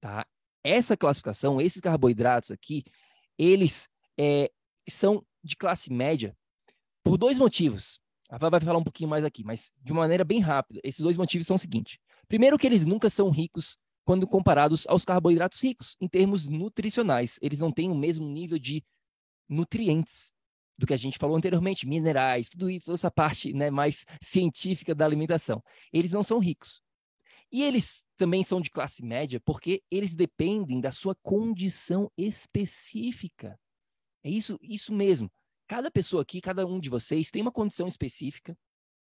tá? 0.00 0.26
Essa 0.64 0.96
classificação, 0.96 1.60
esses 1.60 1.82
carboidratos 1.82 2.50
aqui, 2.50 2.82
eles 3.36 3.90
é, 4.18 4.50
são 4.88 5.22
de 5.42 5.54
classe 5.54 5.92
média 5.92 6.34
por 7.02 7.18
dois 7.18 7.38
motivos. 7.38 8.00
A 8.34 8.50
vai 8.50 8.58
falar 8.58 8.80
um 8.80 8.82
pouquinho 8.82 9.08
mais 9.08 9.24
aqui, 9.24 9.44
mas 9.44 9.70
de 9.80 9.92
uma 9.92 10.00
maneira 10.00 10.24
bem 10.24 10.40
rápida. 10.40 10.80
Esses 10.82 11.00
dois 11.00 11.16
motivos 11.16 11.46
são 11.46 11.54
o 11.54 11.58
seguinte. 11.58 12.00
Primeiro 12.26 12.58
que 12.58 12.66
eles 12.66 12.84
nunca 12.84 13.08
são 13.08 13.30
ricos 13.30 13.78
quando 14.04 14.26
comparados 14.26 14.84
aos 14.88 15.04
carboidratos 15.04 15.62
ricos, 15.62 15.96
em 16.00 16.08
termos 16.08 16.48
nutricionais. 16.48 17.38
Eles 17.40 17.60
não 17.60 17.70
têm 17.70 17.92
o 17.92 17.94
mesmo 17.94 18.26
nível 18.26 18.58
de 18.58 18.84
nutrientes 19.48 20.32
do 20.76 20.84
que 20.84 20.92
a 20.92 20.96
gente 20.96 21.16
falou 21.16 21.36
anteriormente, 21.36 21.86
minerais, 21.86 22.48
tudo 22.48 22.68
isso, 22.68 22.86
toda 22.86 22.96
essa 22.96 23.10
parte 23.10 23.52
né, 23.52 23.70
mais 23.70 24.04
científica 24.20 24.96
da 24.96 25.04
alimentação. 25.04 25.62
Eles 25.92 26.10
não 26.10 26.24
são 26.24 26.40
ricos. 26.40 26.82
E 27.52 27.62
eles 27.62 28.04
também 28.16 28.42
são 28.42 28.60
de 28.60 28.68
classe 28.68 29.04
média 29.04 29.40
porque 29.44 29.80
eles 29.88 30.12
dependem 30.12 30.80
da 30.80 30.90
sua 30.90 31.14
condição 31.22 32.10
específica. 32.18 33.56
É 34.24 34.28
isso, 34.28 34.58
isso 34.60 34.92
mesmo. 34.92 35.30
Cada 35.66 35.90
pessoa 35.90 36.22
aqui, 36.22 36.40
cada 36.40 36.66
um 36.66 36.78
de 36.78 36.90
vocês 36.90 37.30
tem 37.30 37.40
uma 37.40 37.52
condição 37.52 37.86
específica 37.88 38.56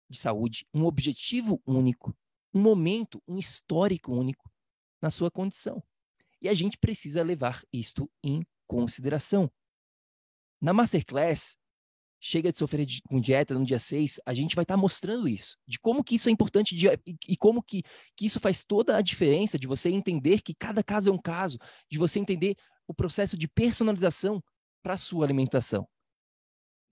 de 0.09 0.19
saúde, 0.19 0.67
um 0.75 0.85
objetivo 0.85 1.63
único, 1.67 2.15
um 2.53 2.61
momento, 2.61 3.23
um 3.27 3.39
histórico 3.39 4.13
único 4.13 4.51
na 5.01 5.11
sua 5.11 5.31
condição. 5.31 5.83
E 6.41 6.49
a 6.49 6.55
gente 6.55 6.77
precisa 6.77 7.23
levar 7.23 7.63
isto 7.73 8.11
em 8.23 8.45
consideração. 8.67 9.51
Na 10.61 10.73
Masterclass, 10.73 11.57
chega 12.21 12.53
de 12.53 12.59
sofrer 12.59 12.87
com 13.09 13.21
dieta 13.21 13.55
no 13.55 13.65
dia 13.65 13.79
6, 13.79 14.21
a 14.25 14.35
gente 14.35 14.55
vai 14.55 14.63
estar 14.63 14.75
tá 14.75 14.81
mostrando 14.81 15.27
isso, 15.27 15.57
de 15.67 15.79
como 15.81 16.05
que 16.05 16.15
isso 16.15 16.29
é 16.29 16.33
importante 16.33 16.77
de, 16.77 16.87
e, 16.87 17.17
e, 17.29 17.37
como 17.37 17.63
que, 17.63 17.83
que 18.17 18.27
isso 18.27 18.39
faz 18.39 18.63
toda 18.63 18.97
a 18.97 19.03
diferença 19.03 19.59
de 19.59 19.67
você 19.67 19.91
entender 19.91 20.41
que 20.43 20.55
cada 20.55 20.85
caso 20.85 21.09
é 21.09 21.13
um 21.13 21.19
caso, 21.19 21.59
de 21.91 21.99
você 21.99 22.21
entender 22.21 22.55
o 22.87 22.95
processo 22.95 23.37
de 23.37 23.49
personalização 23.49 24.43
para 24.83 24.95
a 24.95 24.99
sua 24.99 25.25
alimentação. 25.25 25.89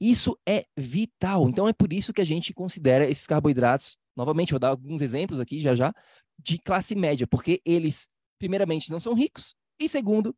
Isso 0.00 0.38
é 0.48 0.64
vital. 0.76 1.48
Então 1.48 1.68
é 1.68 1.72
por 1.72 1.92
isso 1.92 2.12
que 2.12 2.20
a 2.20 2.24
gente 2.24 2.54
considera 2.54 3.08
esses 3.08 3.26
carboidratos, 3.26 3.98
novamente, 4.16 4.52
vou 4.52 4.58
dar 4.58 4.68
alguns 4.68 5.02
exemplos 5.02 5.40
aqui 5.40 5.60
já 5.60 5.74
já, 5.74 5.94
de 6.38 6.58
classe 6.58 6.94
média, 6.94 7.26
porque 7.26 7.60
eles, 7.64 8.08
primeiramente, 8.38 8.90
não 8.90 8.98
são 8.98 9.14
ricos, 9.14 9.54
e 9.78 9.88
segundo, 9.88 10.34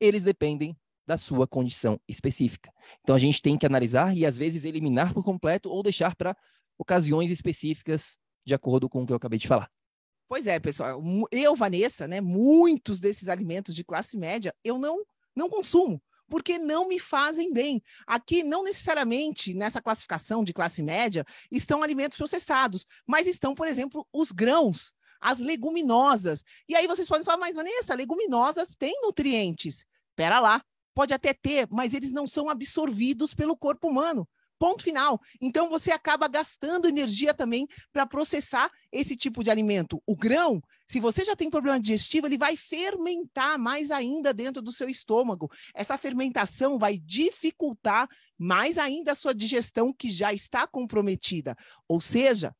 eles 0.00 0.22
dependem 0.24 0.76
da 1.06 1.18
sua 1.18 1.46
condição 1.46 2.00
específica. 2.08 2.72
Então 3.02 3.14
a 3.14 3.18
gente 3.18 3.40
tem 3.40 3.56
que 3.58 3.66
analisar 3.66 4.16
e 4.16 4.24
às 4.24 4.36
vezes 4.36 4.64
eliminar 4.64 5.12
por 5.12 5.22
completo 5.22 5.70
ou 5.70 5.82
deixar 5.82 6.16
para 6.16 6.36
ocasiões 6.78 7.30
específicas, 7.30 8.18
de 8.44 8.54
acordo 8.54 8.88
com 8.88 9.02
o 9.02 9.06
que 9.06 9.12
eu 9.12 9.16
acabei 9.16 9.38
de 9.38 9.46
falar. 9.46 9.70
Pois 10.28 10.46
é, 10.46 10.58
pessoal. 10.58 11.00
Eu, 11.30 11.54
Vanessa, 11.54 12.08
né, 12.08 12.20
muitos 12.20 13.00
desses 13.00 13.28
alimentos 13.28 13.74
de 13.74 13.84
classe 13.84 14.16
média 14.16 14.54
eu 14.64 14.78
não 14.78 15.04
não 15.36 15.50
consumo, 15.50 16.00
porque 16.34 16.58
não 16.58 16.88
me 16.88 16.98
fazem 16.98 17.52
bem. 17.52 17.80
Aqui 18.04 18.42
não 18.42 18.64
necessariamente 18.64 19.54
nessa 19.54 19.80
classificação 19.80 20.42
de 20.42 20.52
classe 20.52 20.82
média 20.82 21.24
estão 21.48 21.80
alimentos 21.80 22.18
processados, 22.18 22.88
mas 23.06 23.28
estão, 23.28 23.54
por 23.54 23.68
exemplo, 23.68 24.04
os 24.12 24.32
grãos, 24.32 24.92
as 25.20 25.38
leguminosas. 25.38 26.44
E 26.68 26.74
aí 26.74 26.88
vocês 26.88 27.06
podem 27.06 27.24
falar, 27.24 27.38
mas 27.38 27.54
Vanessa, 27.54 27.94
leguminosas 27.94 28.74
têm 28.74 29.00
nutrientes. 29.00 29.86
Pera 30.16 30.40
lá, 30.40 30.60
Pode 30.92 31.14
até 31.14 31.32
ter, 31.32 31.68
mas 31.70 31.94
eles 31.94 32.10
não 32.10 32.26
são 32.26 32.48
absorvidos 32.48 33.32
pelo 33.32 33.56
corpo 33.56 33.88
humano. 33.88 34.28
Ponto 34.64 34.82
final. 34.82 35.20
Então 35.42 35.68
você 35.68 35.90
acaba 35.92 36.26
gastando 36.26 36.88
energia 36.88 37.34
também 37.34 37.68
para 37.92 38.06
processar 38.06 38.70
esse 38.90 39.14
tipo 39.14 39.44
de 39.44 39.50
alimento. 39.50 40.02
O 40.06 40.16
grão, 40.16 40.62
se 40.88 41.00
você 41.00 41.22
já 41.22 41.36
tem 41.36 41.50
problema 41.50 41.78
digestivo, 41.78 42.26
ele 42.26 42.38
vai 42.38 42.56
fermentar 42.56 43.58
mais 43.58 43.90
ainda 43.90 44.32
dentro 44.32 44.62
do 44.62 44.72
seu 44.72 44.88
estômago. 44.88 45.50
Essa 45.74 45.98
fermentação 45.98 46.78
vai 46.78 46.96
dificultar 46.96 48.08
mais 48.38 48.78
ainda 48.78 49.12
a 49.12 49.14
sua 49.14 49.34
digestão 49.34 49.92
que 49.92 50.10
já 50.10 50.32
está 50.32 50.66
comprometida. 50.66 51.54
Ou 51.86 52.00
seja, 52.00 52.50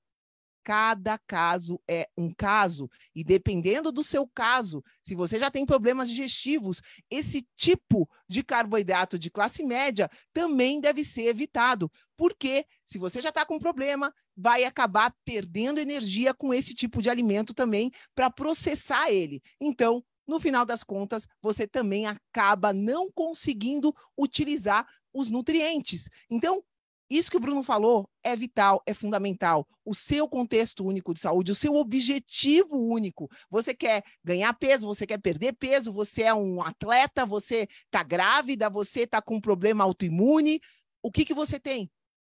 cada 0.64 1.18
caso 1.18 1.78
é 1.88 2.08
um 2.16 2.32
caso. 2.32 2.90
E 3.14 3.22
dependendo 3.22 3.92
do 3.92 4.02
seu 4.02 4.26
caso, 4.26 4.82
se 5.02 5.14
você 5.14 5.38
já 5.38 5.50
tem 5.50 5.66
problemas 5.66 6.08
digestivos, 6.08 6.80
esse 7.10 7.46
tipo 7.54 8.08
de 8.26 8.42
carboidrato 8.42 9.18
de 9.18 9.30
classe 9.30 9.62
média 9.62 10.10
também 10.32 10.80
deve 10.80 11.04
ser 11.04 11.26
evitado. 11.26 11.92
Porque 12.16 12.66
se 12.86 12.98
você 12.98 13.20
já 13.20 13.28
está 13.28 13.44
com 13.44 13.58
problema, 13.58 14.12
vai 14.36 14.64
acabar 14.64 15.14
perdendo 15.24 15.78
energia 15.78 16.32
com 16.32 16.52
esse 16.54 16.74
tipo 16.74 17.02
de 17.02 17.10
alimento 17.10 17.52
também 17.52 17.92
para 18.14 18.30
processar 18.30 19.10
ele. 19.10 19.42
Então, 19.60 20.02
no 20.26 20.40
final 20.40 20.64
das 20.64 20.82
contas, 20.82 21.26
você 21.42 21.66
também 21.66 22.06
acaba 22.06 22.72
não 22.72 23.10
conseguindo 23.12 23.94
utilizar 24.16 24.86
os 25.12 25.30
nutrientes. 25.30 26.08
Então, 26.30 26.64
isso 27.10 27.30
que 27.30 27.36
o 27.36 27.40
Bruno 27.40 27.62
falou 27.62 28.08
é 28.22 28.34
vital, 28.34 28.82
é 28.86 28.94
fundamental. 28.94 29.66
O 29.84 29.94
seu 29.94 30.28
contexto 30.28 30.84
único 30.84 31.12
de 31.12 31.20
saúde, 31.20 31.52
o 31.52 31.54
seu 31.54 31.74
objetivo 31.74 32.76
único. 32.76 33.28
Você 33.50 33.74
quer 33.74 34.02
ganhar 34.24 34.52
peso, 34.54 34.86
você 34.86 35.06
quer 35.06 35.20
perder 35.20 35.52
peso, 35.54 35.92
você 35.92 36.22
é 36.22 36.34
um 36.34 36.62
atleta, 36.62 37.26
você 37.26 37.68
está 37.84 38.02
grávida, 38.02 38.70
você 38.70 39.02
está 39.02 39.20
com 39.20 39.36
um 39.36 39.40
problema 39.40 39.84
autoimune. 39.84 40.60
O 41.02 41.12
que, 41.12 41.24
que 41.24 41.34
você 41.34 41.60
tem? 41.60 41.90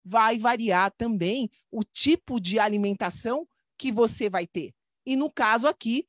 Vai 0.05 0.39
variar 0.39 0.93
também 0.97 1.51
o 1.71 1.83
tipo 1.83 2.39
de 2.39 2.59
alimentação 2.59 3.49
que 3.79 3.91
você 3.91 4.29
vai 4.29 4.47
ter. 4.47 4.73
E 5.07 5.17
no 5.17 5.33
caso 5.33 5.67
aqui, 5.67 6.07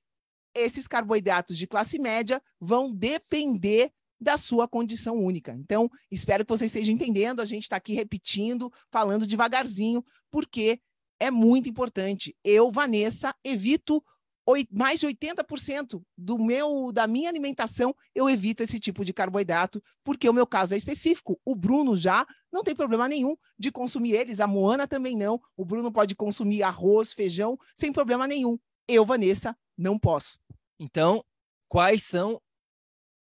esses 0.54 0.88
carboidratos 0.88 1.58
de 1.58 1.68
classe 1.68 1.98
média 1.98 2.42
vão 2.60 2.94
depender 2.94 3.92
da 4.20 4.38
sua 4.38 4.68
condição 4.68 5.16
única. 5.16 5.54
Então, 5.54 5.90
espero 6.12 6.46
que 6.46 6.50
vocês 6.50 6.70
estejam 6.70 6.94
entendendo. 6.94 7.42
A 7.42 7.46
gente 7.46 7.64
está 7.64 7.76
aqui 7.76 7.94
repetindo, 7.94 8.72
falando 8.92 9.28
devagarzinho, 9.28 10.04
porque 10.30 10.80
é 11.20 11.30
muito 11.30 11.70
importante. 11.70 12.36
Eu, 12.44 12.72
Vanessa, 12.72 13.36
evito 13.44 14.04
mais 14.72 15.00
de 15.00 15.08
80% 15.08 16.02
do 16.18 16.40
meu 16.40 16.92
da 16.92 17.06
minha 17.06 17.30
alimentação 17.30 17.96
eu 18.16 18.28
evito 18.28 18.64
esse 18.64 18.80
tipo 18.80 19.06
de 19.06 19.14
carboidrato, 19.14 19.82
porque 20.04 20.28
o 20.28 20.34
meu 20.34 20.48
caso 20.48 20.74
é 20.74 20.78
específico. 20.78 21.40
O 21.46 21.56
Bruno 21.56 21.96
já 21.96 22.26
não 22.52 22.64
tem 22.64 22.76
problema 22.76 23.08
nenhum 23.08 23.36
de 23.58 23.72
consumir 23.72 24.14
eles, 24.14 24.40
a 24.40 24.48
Moana 24.48 24.88
também 24.88 25.16
não. 25.16 25.40
O 25.56 25.64
Bruno 25.64 25.92
pode 25.92 26.16
consumir 26.16 26.64
arroz, 26.64 27.14
feijão 27.14 27.58
sem 27.76 27.92
problema 27.92 28.26
nenhum. 28.26 28.58
Eu, 28.88 29.06
Vanessa, 29.06 29.56
não 29.78 30.00
posso. 30.00 30.40
Então, 30.80 31.24
quais 31.68 32.04
são 32.04 32.42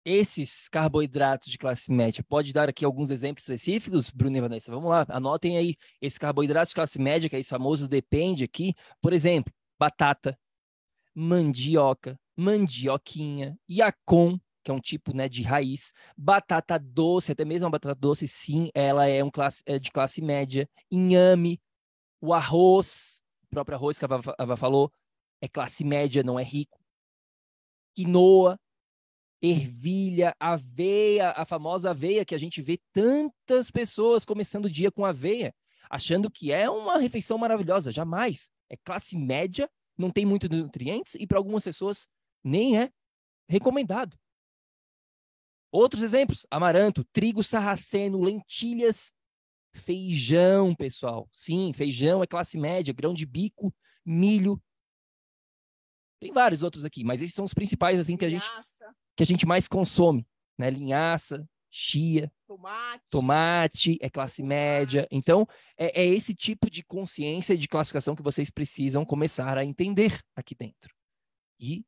esses 0.04 0.68
carboidratos 0.68 1.50
de 1.50 1.58
classe 1.58 1.90
média? 1.90 2.24
Pode 2.28 2.52
dar 2.52 2.68
aqui 2.68 2.84
alguns 2.84 3.10
exemplos 3.10 3.44
específicos, 3.44 4.10
Bruno 4.10 4.36
e 4.36 4.40
Vanessa? 4.40 4.72
Vamos 4.72 4.90
lá, 4.90 5.06
anotem 5.08 5.56
aí 5.56 5.76
esses 6.00 6.18
carboidratos 6.18 6.70
de 6.70 6.74
classe 6.74 6.98
média, 6.98 7.28
que 7.28 7.36
é 7.36 7.40
esse 7.40 7.50
famoso 7.50 7.88
depende 7.88 8.44
aqui. 8.44 8.74
Por 9.00 9.12
exemplo, 9.12 9.52
batata, 9.78 10.38
mandioca, 11.14 12.18
mandioquinha, 12.36 13.56
yacon, 13.68 14.38
que 14.62 14.70
é 14.70 14.74
um 14.74 14.80
tipo 14.80 15.14
né, 15.14 15.28
de 15.28 15.42
raiz, 15.42 15.92
batata 16.16 16.78
doce, 16.78 17.32
até 17.32 17.44
mesmo 17.44 17.66
a 17.66 17.70
batata 17.70 17.94
doce, 17.94 18.28
sim, 18.28 18.70
ela 18.74 19.06
é, 19.06 19.22
um 19.22 19.30
classe, 19.30 19.62
é 19.66 19.78
de 19.78 19.90
classe 19.90 20.22
média, 20.22 20.68
inhame, 20.90 21.60
o 22.20 22.32
arroz, 22.32 23.22
o 23.44 23.48
próprio 23.48 23.76
arroz 23.76 23.98
que 23.98 24.04
a 24.04 24.08
Ava 24.38 24.56
falou, 24.56 24.92
é 25.40 25.48
classe 25.48 25.84
média, 25.84 26.22
não 26.22 26.38
é 26.38 26.44
rico, 26.44 26.80
quinoa, 27.94 28.58
ervilha, 29.42 30.34
aveia, 30.38 31.30
a 31.30 31.44
famosa 31.44 31.90
aveia 31.90 32.24
que 32.24 32.34
a 32.34 32.38
gente 32.38 32.62
vê 32.62 32.80
tantas 32.92 33.70
pessoas 33.70 34.24
começando 34.24 34.66
o 34.66 34.70
dia 34.70 34.92
com 34.92 35.04
aveia, 35.04 35.52
achando 35.90 36.30
que 36.30 36.52
é 36.52 36.70
uma 36.70 36.96
refeição 36.96 37.36
maravilhosa, 37.36 37.90
jamais. 37.90 38.48
É 38.70 38.76
classe 38.76 39.18
média 39.18 39.68
não 39.98 40.10
tem 40.10 40.24
muitos 40.24 40.48
nutrientes 40.48 41.14
e 41.16 41.26
para 41.26 41.38
algumas 41.38 41.64
pessoas 41.64 42.08
nem 42.42 42.78
é 42.78 42.90
recomendado. 43.48 44.16
Outros 45.70 46.02
exemplos: 46.02 46.46
amaranto, 46.50 47.04
trigo 47.12 47.42
sarraceno, 47.42 48.20
lentilhas, 48.20 49.12
feijão, 49.74 50.74
pessoal. 50.74 51.28
Sim, 51.32 51.72
feijão 51.72 52.22
é 52.22 52.26
classe 52.26 52.56
média, 52.56 52.94
grão 52.94 53.12
de 53.12 53.26
bico, 53.26 53.74
milho. 54.04 54.62
Tem 56.20 56.32
vários 56.32 56.62
outros 56.62 56.84
aqui, 56.84 57.02
mas 57.02 57.20
esses 57.20 57.34
são 57.34 57.44
os 57.44 57.54
principais 57.54 57.98
assim 57.98 58.16
que 58.16 58.24
a 58.24 58.28
gente 58.28 58.48
que 59.16 59.22
a 59.22 59.26
gente 59.26 59.46
mais 59.46 59.68
consome, 59.68 60.26
né? 60.58 60.70
Linhaça, 60.70 61.46
chia, 61.70 62.30
tomate, 62.46 63.04
tomate 63.10 63.98
é 64.00 64.10
classe 64.10 64.42
média. 64.42 65.08
Então, 65.10 65.46
é, 65.76 66.02
é, 66.02 66.06
esse 66.06 66.34
tipo 66.34 66.70
de 66.70 66.84
consciência 66.84 67.54
e 67.54 67.58
de 67.58 67.68
classificação 67.68 68.14
que 68.14 68.22
vocês 68.22 68.50
precisam 68.50 69.04
começar 69.04 69.56
a 69.56 69.64
entender 69.64 70.20
aqui 70.36 70.54
dentro. 70.54 70.94
E 71.58 71.84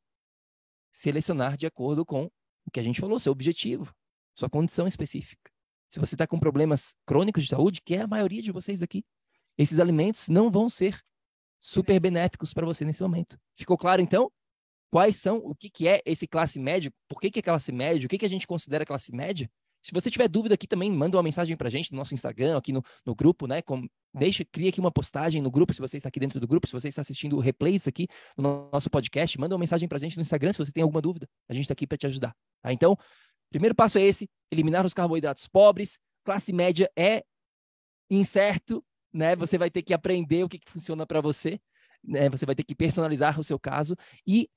selecionar 0.91 1.57
de 1.57 1.67
acordo 1.67 2.05
com 2.05 2.25
o 2.65 2.71
que 2.71 2.79
a 2.79 2.83
gente 2.83 2.99
falou, 2.99 3.19
seu 3.19 3.31
objetivo, 3.31 3.93
sua 4.33 4.49
condição 4.49 4.87
específica. 4.87 5.51
Se 5.91 5.99
você 5.99 6.15
está 6.15 6.25
com 6.25 6.39
problemas 6.39 6.95
crônicos 7.05 7.43
de 7.43 7.49
saúde, 7.49 7.81
que 7.81 7.95
é 7.95 8.01
a 8.01 8.07
maioria 8.07 8.41
de 8.41 8.51
vocês 8.51 8.81
aqui, 8.81 9.05
esses 9.57 9.79
alimentos 9.79 10.27
não 10.27 10.49
vão 10.49 10.67
ser 10.67 10.99
super 11.59 11.99
benéficos 11.99 12.53
para 12.53 12.65
você 12.65 12.83
nesse 12.83 13.01
momento. 13.01 13.37
Ficou 13.55 13.77
claro, 13.77 14.01
então? 14.01 14.31
Quais 14.91 15.17
são, 15.17 15.37
o 15.37 15.53
que, 15.55 15.69
que 15.69 15.87
é 15.87 16.01
esse 16.05 16.27
classe 16.27 16.59
média? 16.59 16.91
Por 17.07 17.19
que, 17.19 17.29
que 17.29 17.39
é 17.39 17.41
classe 17.41 17.71
média? 17.71 18.05
O 18.05 18.09
que, 18.09 18.17
que 18.17 18.25
a 18.25 18.29
gente 18.29 18.47
considera 18.47 18.85
classe 18.85 19.13
média? 19.13 19.49
Se 19.85 19.91
você 19.93 20.09
tiver 20.09 20.27
dúvida 20.27 20.55
aqui 20.55 20.65
também, 20.65 20.89
manda 20.91 21.15
uma 21.15 21.21
mensagem 21.21 21.55
pra 21.55 21.69
gente 21.69 21.91
no 21.91 21.99
nosso 21.99 22.11
Instagram, 22.11 22.57
aqui 22.57 22.71
no, 22.71 22.81
no 23.05 23.13
grupo, 23.13 23.45
né? 23.45 23.61
Com, 23.61 23.87
deixa, 24.11 24.43
cria 24.43 24.69
aqui 24.69 24.79
uma 24.79 24.91
postagem 24.91 25.43
no 25.43 25.51
grupo, 25.51 25.75
se 25.75 25.79
você 25.79 25.97
está 25.97 26.09
aqui 26.09 26.19
dentro 26.19 26.39
do 26.39 26.47
grupo, 26.47 26.65
se 26.65 26.73
você 26.73 26.87
está 26.87 27.01
assistindo 27.01 27.37
o 27.37 27.39
replays 27.39 27.87
aqui 27.87 28.07
no 28.35 28.67
nosso 28.71 28.89
podcast, 28.89 29.39
manda 29.39 29.53
uma 29.53 29.59
mensagem 29.59 29.87
pra 29.87 29.99
gente 29.99 30.17
no 30.17 30.21
Instagram 30.21 30.53
se 30.53 30.57
você 30.57 30.71
tem 30.71 30.81
alguma 30.81 31.01
dúvida. 31.01 31.27
A 31.47 31.53
gente 31.53 31.65
está 31.65 31.73
aqui 31.73 31.85
para 31.85 31.99
te 31.99 32.07
ajudar. 32.07 32.35
Tá? 32.63 32.73
Então, 32.73 32.97
primeiro 33.51 33.75
passo 33.75 33.99
é 33.99 34.01
esse: 34.01 34.27
eliminar 34.51 34.87
os 34.87 34.93
carboidratos 34.93 35.47
pobres. 35.47 35.99
Classe 36.23 36.51
média 36.51 36.89
é 36.97 37.23
incerto, 38.09 38.83
né? 39.13 39.35
Você 39.35 39.55
vai 39.55 39.69
ter 39.69 39.83
que 39.83 39.93
aprender 39.93 40.43
o 40.43 40.49
que, 40.49 40.57
que 40.57 40.71
funciona 40.71 41.05
para 41.05 41.21
você. 41.21 41.59
Né? 42.03 42.27
Você 42.29 42.43
vai 42.43 42.55
ter 42.55 42.63
que 42.63 42.73
personalizar 42.73 43.39
o 43.39 43.43
seu 43.43 43.59
caso. 43.59 43.95
E 44.25 44.49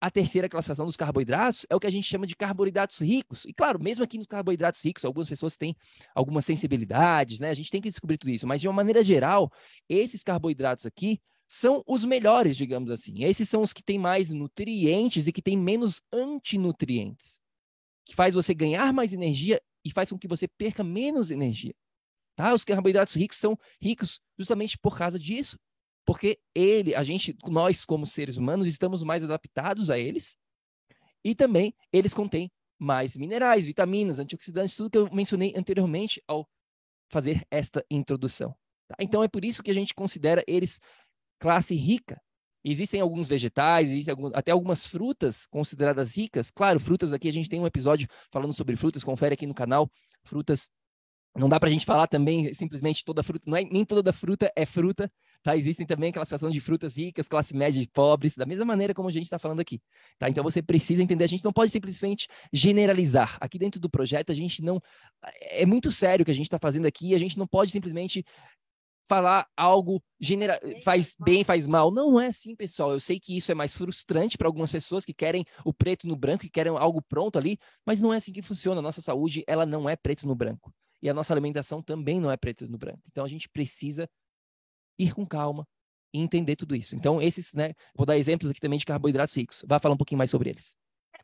a 0.00 0.10
terceira 0.10 0.48
classificação 0.48 0.86
dos 0.86 0.96
carboidratos 0.96 1.66
é 1.68 1.76
o 1.76 1.80
que 1.80 1.86
a 1.86 1.90
gente 1.90 2.08
chama 2.08 2.26
de 2.26 2.34
carboidratos 2.34 3.00
ricos. 3.00 3.44
E 3.44 3.52
claro, 3.52 3.78
mesmo 3.82 4.02
aqui 4.02 4.16
nos 4.16 4.26
carboidratos 4.26 4.82
ricos, 4.82 5.04
algumas 5.04 5.28
pessoas 5.28 5.56
têm 5.56 5.76
algumas 6.14 6.44
sensibilidades, 6.44 7.38
né? 7.38 7.50
A 7.50 7.54
gente 7.54 7.70
tem 7.70 7.82
que 7.82 7.90
descobrir 7.90 8.16
tudo 8.16 8.30
isso, 8.30 8.46
mas 8.46 8.60
de 8.60 8.68
uma 8.68 8.74
maneira 8.74 9.04
geral, 9.04 9.52
esses 9.88 10.22
carboidratos 10.22 10.86
aqui 10.86 11.20
são 11.46 11.82
os 11.86 12.04
melhores, 12.04 12.56
digamos 12.56 12.90
assim. 12.90 13.24
Esses 13.24 13.48
são 13.48 13.60
os 13.60 13.72
que 13.72 13.82
têm 13.82 13.98
mais 13.98 14.30
nutrientes 14.30 15.26
e 15.26 15.32
que 15.32 15.42
têm 15.42 15.56
menos 15.56 16.00
antinutrientes, 16.12 17.40
que 18.06 18.14
faz 18.14 18.32
você 18.34 18.54
ganhar 18.54 18.92
mais 18.92 19.12
energia 19.12 19.60
e 19.84 19.90
faz 19.90 20.08
com 20.08 20.18
que 20.18 20.28
você 20.28 20.48
perca 20.48 20.82
menos 20.82 21.30
energia. 21.30 21.74
Tá? 22.36 22.54
Os 22.54 22.64
carboidratos 22.64 23.14
ricos 23.14 23.36
são 23.36 23.58
ricos 23.82 24.18
justamente 24.38 24.78
por 24.78 24.96
causa 24.96 25.18
disso 25.18 25.58
porque 26.10 26.40
ele, 26.52 26.92
a 26.92 27.04
gente, 27.04 27.38
nós 27.46 27.84
como 27.84 28.04
seres 28.04 28.36
humanos 28.36 28.66
estamos 28.66 29.04
mais 29.04 29.22
adaptados 29.22 29.90
a 29.90 29.96
eles 29.96 30.36
e 31.24 31.36
também 31.36 31.72
eles 31.92 32.12
contêm 32.12 32.50
mais 32.80 33.16
minerais, 33.16 33.64
vitaminas, 33.64 34.18
antioxidantes, 34.18 34.74
tudo 34.74 34.90
que 34.90 34.98
eu 34.98 35.08
mencionei 35.14 35.54
anteriormente 35.56 36.20
ao 36.26 36.48
fazer 37.12 37.46
esta 37.48 37.86
introdução. 37.88 38.56
Tá? 38.88 38.96
Então 38.98 39.22
é 39.22 39.28
por 39.28 39.44
isso 39.44 39.62
que 39.62 39.70
a 39.70 39.74
gente 39.74 39.94
considera 39.94 40.42
eles 40.48 40.80
classe 41.38 41.76
rica. 41.76 42.20
Existem 42.64 43.00
alguns 43.00 43.28
vegetais, 43.28 43.90
existem 43.90 44.10
alguns, 44.10 44.34
até 44.34 44.50
algumas 44.50 44.84
frutas 44.84 45.46
consideradas 45.46 46.16
ricas. 46.16 46.50
Claro, 46.50 46.80
frutas 46.80 47.12
aqui 47.12 47.28
a 47.28 47.32
gente 47.32 47.48
tem 47.48 47.60
um 47.60 47.68
episódio 47.68 48.08
falando 48.32 48.52
sobre 48.52 48.74
frutas, 48.74 49.04
confere 49.04 49.34
aqui 49.34 49.46
no 49.46 49.54
canal. 49.54 49.88
Frutas 50.24 50.68
não 51.36 51.48
dá 51.48 51.60
para 51.60 51.68
a 51.68 51.72
gente 51.72 51.86
falar 51.86 52.08
também 52.08 52.52
simplesmente 52.52 53.04
toda 53.04 53.22
fruta, 53.22 53.44
não 53.46 53.56
é, 53.56 53.62
nem 53.62 53.84
toda 53.84 54.12
fruta 54.12 54.52
é 54.56 54.66
fruta, 54.66 55.08
Tá? 55.42 55.56
Existem 55.56 55.86
também 55.86 56.12
classificação 56.12 56.50
de 56.50 56.60
frutas 56.60 56.96
ricas, 56.96 57.26
classe 57.26 57.56
média 57.56 57.80
e 57.80 57.86
pobres, 57.86 58.36
da 58.36 58.44
mesma 58.44 58.64
maneira 58.64 58.92
como 58.92 59.08
a 59.08 59.12
gente 59.12 59.24
está 59.24 59.38
falando 59.38 59.60
aqui. 59.60 59.80
Tá? 60.18 60.28
Então 60.28 60.44
você 60.44 60.60
precisa 60.60 61.02
entender, 61.02 61.24
a 61.24 61.28
gente 61.28 61.44
não 61.44 61.52
pode 61.52 61.70
simplesmente 61.70 62.28
generalizar. 62.52 63.38
Aqui 63.40 63.58
dentro 63.58 63.80
do 63.80 63.88
projeto, 63.88 64.30
a 64.30 64.34
gente 64.34 64.62
não. 64.62 64.80
É 65.40 65.64
muito 65.64 65.90
sério 65.90 66.22
o 66.22 66.26
que 66.26 66.30
a 66.30 66.34
gente 66.34 66.46
está 66.46 66.58
fazendo 66.58 66.86
aqui, 66.86 67.14
a 67.14 67.18
gente 67.18 67.38
não 67.38 67.46
pode 67.46 67.70
simplesmente 67.70 68.24
falar 69.08 69.48
algo 69.56 70.00
genera... 70.20 70.60
faz 70.84 71.16
bem, 71.18 71.42
faz 71.42 71.66
mal. 71.66 71.90
Não 71.90 72.20
é 72.20 72.28
assim, 72.28 72.54
pessoal. 72.54 72.92
Eu 72.92 73.00
sei 73.00 73.18
que 73.18 73.36
isso 73.36 73.50
é 73.50 73.54
mais 73.56 73.74
frustrante 73.74 74.38
para 74.38 74.46
algumas 74.46 74.70
pessoas 74.70 75.04
que 75.04 75.12
querem 75.12 75.44
o 75.64 75.74
preto 75.74 76.06
no 76.06 76.14
branco, 76.14 76.42
que 76.42 76.50
querem 76.50 76.72
algo 76.76 77.02
pronto 77.02 77.36
ali, 77.36 77.58
mas 77.84 78.00
não 78.00 78.12
é 78.12 78.18
assim 78.18 78.32
que 78.32 78.40
funciona. 78.40 78.78
A 78.78 78.82
nossa 78.82 79.00
saúde, 79.00 79.42
ela 79.48 79.66
não 79.66 79.88
é 79.88 79.96
preto 79.96 80.28
no 80.28 80.34
branco. 80.36 80.72
E 81.02 81.08
a 81.08 81.14
nossa 81.14 81.32
alimentação 81.32 81.82
também 81.82 82.20
não 82.20 82.30
é 82.30 82.36
preto 82.36 82.68
no 82.68 82.78
branco. 82.78 83.00
Então 83.08 83.24
a 83.24 83.28
gente 83.28 83.48
precisa 83.48 84.08
ir 85.02 85.14
com 85.14 85.26
calma 85.26 85.66
e 86.12 86.20
entender 86.20 86.56
tudo 86.56 86.76
isso. 86.76 86.94
Então, 86.96 87.22
esses, 87.22 87.54
né, 87.54 87.72
vou 87.96 88.06
dar 88.06 88.18
exemplos 88.18 88.50
aqui 88.50 88.60
também 88.60 88.78
de 88.78 88.84
carboidratos 88.84 89.34
ricos. 89.34 89.64
Vai 89.66 89.78
falar 89.78 89.94
um 89.94 89.98
pouquinho 89.98 90.18
mais 90.18 90.30
sobre 90.30 90.50
eles. 90.50 90.76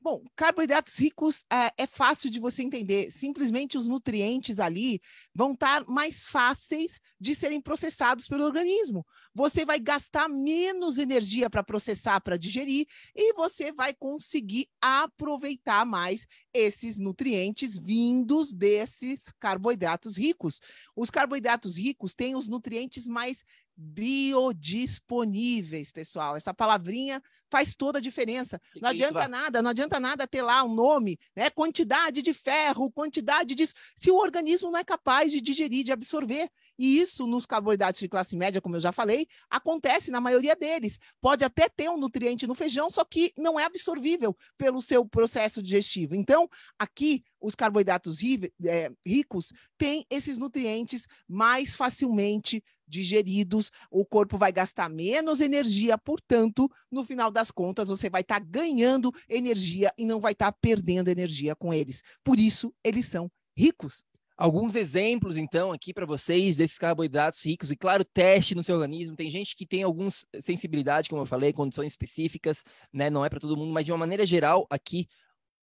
Bom, 0.02 0.22
carboidratos 0.36 0.96
ricos 1.00 1.44
é, 1.50 1.82
é, 1.82 1.84
fácil 1.84 2.30
de 2.30 2.38
você 2.38 2.62
entender. 2.62 3.10
Simplesmente 3.10 3.76
os 3.76 3.88
nutrientes 3.88 4.60
ali 4.60 5.00
vão 5.34 5.52
estar 5.52 5.84
mais 5.88 6.26
fáceis 6.28 7.00
de 7.20 7.34
serem 7.34 7.60
processados 7.60 8.28
pelo 8.28 8.44
organismo. 8.44 9.04
Você 9.34 9.64
vai 9.64 9.80
gastar 9.80 10.28
menos 10.28 10.98
energia 10.98 11.50
para 11.50 11.64
processar, 11.64 12.20
para 12.20 12.36
digerir, 12.36 12.86
e 13.16 13.32
você 13.32 13.72
vai 13.72 13.94
conseguir 13.94 14.68
aproveitar 14.80 15.84
mais 15.84 16.26
esses 16.54 16.98
nutrientes 16.98 17.76
vindos 17.76 18.52
desses 18.52 19.32
carboidratos 19.40 20.16
ricos. 20.16 20.60
Os 20.94 21.10
carboidratos 21.10 21.76
ricos 21.76 22.14
têm 22.14 22.36
os 22.36 22.46
nutrientes 22.46 23.08
mais 23.08 23.42
biodisponíveis, 23.76 25.90
pessoal. 25.90 26.36
Essa 26.36 26.54
palavrinha 26.54 27.20
faz 27.50 27.74
toda 27.74 27.98
a 27.98 28.02
diferença. 28.02 28.58
Que 28.72 28.80
não 28.80 28.88
que 28.90 28.96
adianta 28.96 29.24
é 29.24 29.28
nada, 29.28 29.60
não 29.60 29.70
adianta 29.70 30.00
nada 30.00 30.26
ter 30.26 30.40
lá 30.42 30.64
um 30.64 30.74
nome, 30.74 31.18
né? 31.34 31.50
Quantidade 31.50 32.22
de 32.22 32.32
ferro, 32.32 32.90
quantidade 32.90 33.54
disso, 33.54 33.74
se 33.98 34.10
o 34.10 34.16
organismo 34.16 34.70
não 34.70 34.78
é 34.78 34.84
capaz 34.84 35.30
de 35.30 35.38
digerir, 35.40 35.84
de 35.84 35.92
absorver. 35.92 36.48
E 36.78 36.98
isso 36.98 37.26
nos 37.26 37.46
carboidratos 37.46 38.00
de 38.00 38.08
classe 38.08 38.36
média, 38.36 38.60
como 38.60 38.76
eu 38.76 38.80
já 38.80 38.92
falei, 38.92 39.26
acontece 39.48 40.10
na 40.10 40.20
maioria 40.20 40.54
deles. 40.54 40.98
Pode 41.20 41.44
até 41.44 41.68
ter 41.68 41.88
um 41.88 41.96
nutriente 41.96 42.46
no 42.46 42.54
feijão, 42.54 42.90
só 42.90 43.04
que 43.04 43.32
não 43.36 43.58
é 43.58 43.64
absorvível 43.64 44.36
pelo 44.58 44.80
seu 44.80 45.04
processo 45.04 45.62
digestivo. 45.62 46.14
Então, 46.14 46.48
aqui 46.78 47.22
os 47.40 47.54
carboidratos 47.54 48.18
é, 48.64 48.90
ricos 49.06 49.52
têm 49.78 50.04
esses 50.10 50.38
nutrientes 50.38 51.06
mais 51.28 51.74
facilmente 51.74 52.62
digeridos, 52.88 53.70
o 53.90 54.04
corpo 54.04 54.38
vai 54.38 54.52
gastar 54.52 54.88
menos 54.88 55.40
energia, 55.40 55.98
portanto, 55.98 56.70
no 56.90 57.04
final 57.04 57.30
das 57.30 57.50
contas, 57.50 57.88
você 57.88 58.08
vai 58.08 58.20
estar 58.20 58.40
tá 58.40 58.46
ganhando 58.48 59.12
energia 59.28 59.92
e 59.98 60.06
não 60.06 60.20
vai 60.20 60.32
estar 60.32 60.52
tá 60.52 60.58
perdendo 60.60 61.08
energia 61.08 61.54
com 61.56 61.74
eles. 61.74 62.02
Por 62.22 62.38
isso, 62.38 62.72
eles 62.84 63.06
são 63.06 63.30
ricos. 63.56 64.04
Alguns 64.38 64.74
exemplos, 64.76 65.38
então, 65.38 65.72
aqui 65.72 65.94
para 65.94 66.04
vocês 66.04 66.58
desses 66.58 66.76
carboidratos 66.76 67.42
ricos, 67.42 67.70
e 67.70 67.76
claro, 67.76 68.04
teste 68.04 68.54
no 68.54 68.62
seu 68.62 68.76
organismo. 68.76 69.16
Tem 69.16 69.30
gente 69.30 69.56
que 69.56 69.66
tem 69.66 69.82
algumas 69.82 70.26
sensibilidade, 70.40 71.08
como 71.08 71.22
eu 71.22 71.26
falei, 71.26 71.54
condições 71.54 71.92
específicas, 71.92 72.62
né? 72.92 73.08
Não 73.08 73.24
é 73.24 73.30
para 73.30 73.40
todo 73.40 73.56
mundo, 73.56 73.72
mas 73.72 73.86
de 73.86 73.92
uma 73.92 73.98
maneira 73.98 74.26
geral, 74.26 74.66
aqui, 74.68 75.08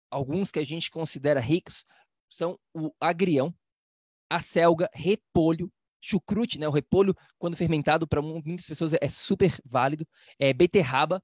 alguns 0.10 0.50
que 0.50 0.58
a 0.58 0.65
gente 0.65 0.89
considera 0.89 1.39
ricos 1.39 1.86
são 2.30 2.58
o 2.74 2.91
agrião, 3.00 3.54
a 4.28 4.41
selga, 4.41 4.89
repolho, 4.91 5.72
chucrute, 6.02 6.58
né? 6.58 6.67
O 6.67 6.72
repolho, 6.72 7.15
quando 7.38 7.56
fermentado, 7.56 8.08
para 8.08 8.24
muitas 8.24 8.65
pessoas 8.65 8.91
é 8.93 9.08
super 9.08 9.56
válido. 9.63 10.08
É 10.39 10.52
beterraba, 10.52 11.22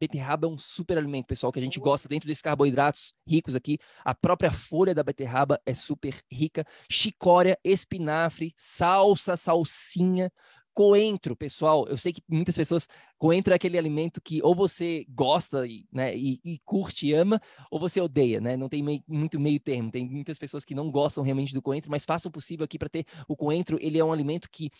Beterraba 0.00 0.46
é 0.46 0.50
um 0.50 0.58
super 0.58 0.96
alimento, 0.96 1.26
pessoal, 1.26 1.52
que 1.52 1.58
a 1.58 1.62
gente 1.62 1.80
gosta 1.80 2.08
dentro 2.08 2.28
desses 2.28 2.42
carboidratos 2.42 3.14
ricos 3.26 3.56
aqui. 3.56 3.78
A 4.04 4.14
própria 4.14 4.52
folha 4.52 4.94
da 4.94 5.02
beterraba 5.02 5.60
é 5.66 5.74
super 5.74 6.14
rica. 6.30 6.64
Chicória, 6.90 7.58
espinafre, 7.64 8.54
salsa, 8.56 9.36
salsinha, 9.36 10.30
coentro, 10.72 11.34
pessoal. 11.34 11.88
Eu 11.88 11.96
sei 11.96 12.12
que 12.12 12.22
muitas 12.28 12.56
pessoas. 12.56 12.86
Coentro 13.18 13.52
é 13.52 13.56
aquele 13.56 13.76
alimento 13.76 14.20
que 14.22 14.40
ou 14.44 14.54
você 14.54 15.04
gosta 15.08 15.66
e, 15.66 15.88
né, 15.92 16.16
e, 16.16 16.40
e 16.44 16.60
curte 16.64 17.08
e 17.08 17.14
ama, 17.14 17.40
ou 17.68 17.80
você 17.80 18.00
odeia, 18.00 18.40
né? 18.40 18.56
Não 18.56 18.68
tem 18.68 19.02
muito 19.08 19.40
meio 19.40 19.58
termo. 19.58 19.90
Tem 19.90 20.08
muitas 20.08 20.38
pessoas 20.38 20.64
que 20.64 20.76
não 20.76 20.88
gostam 20.88 21.24
realmente 21.24 21.52
do 21.52 21.60
coentro, 21.60 21.90
mas 21.90 22.04
faça 22.04 22.28
o 22.28 22.30
possível 22.30 22.64
aqui 22.64 22.78
para 22.78 22.88
ter 22.88 23.04
o 23.26 23.34
coentro. 23.34 23.76
Ele 23.80 23.98
é 23.98 24.04
um 24.04 24.12
alimento 24.12 24.48
que, 24.48 24.70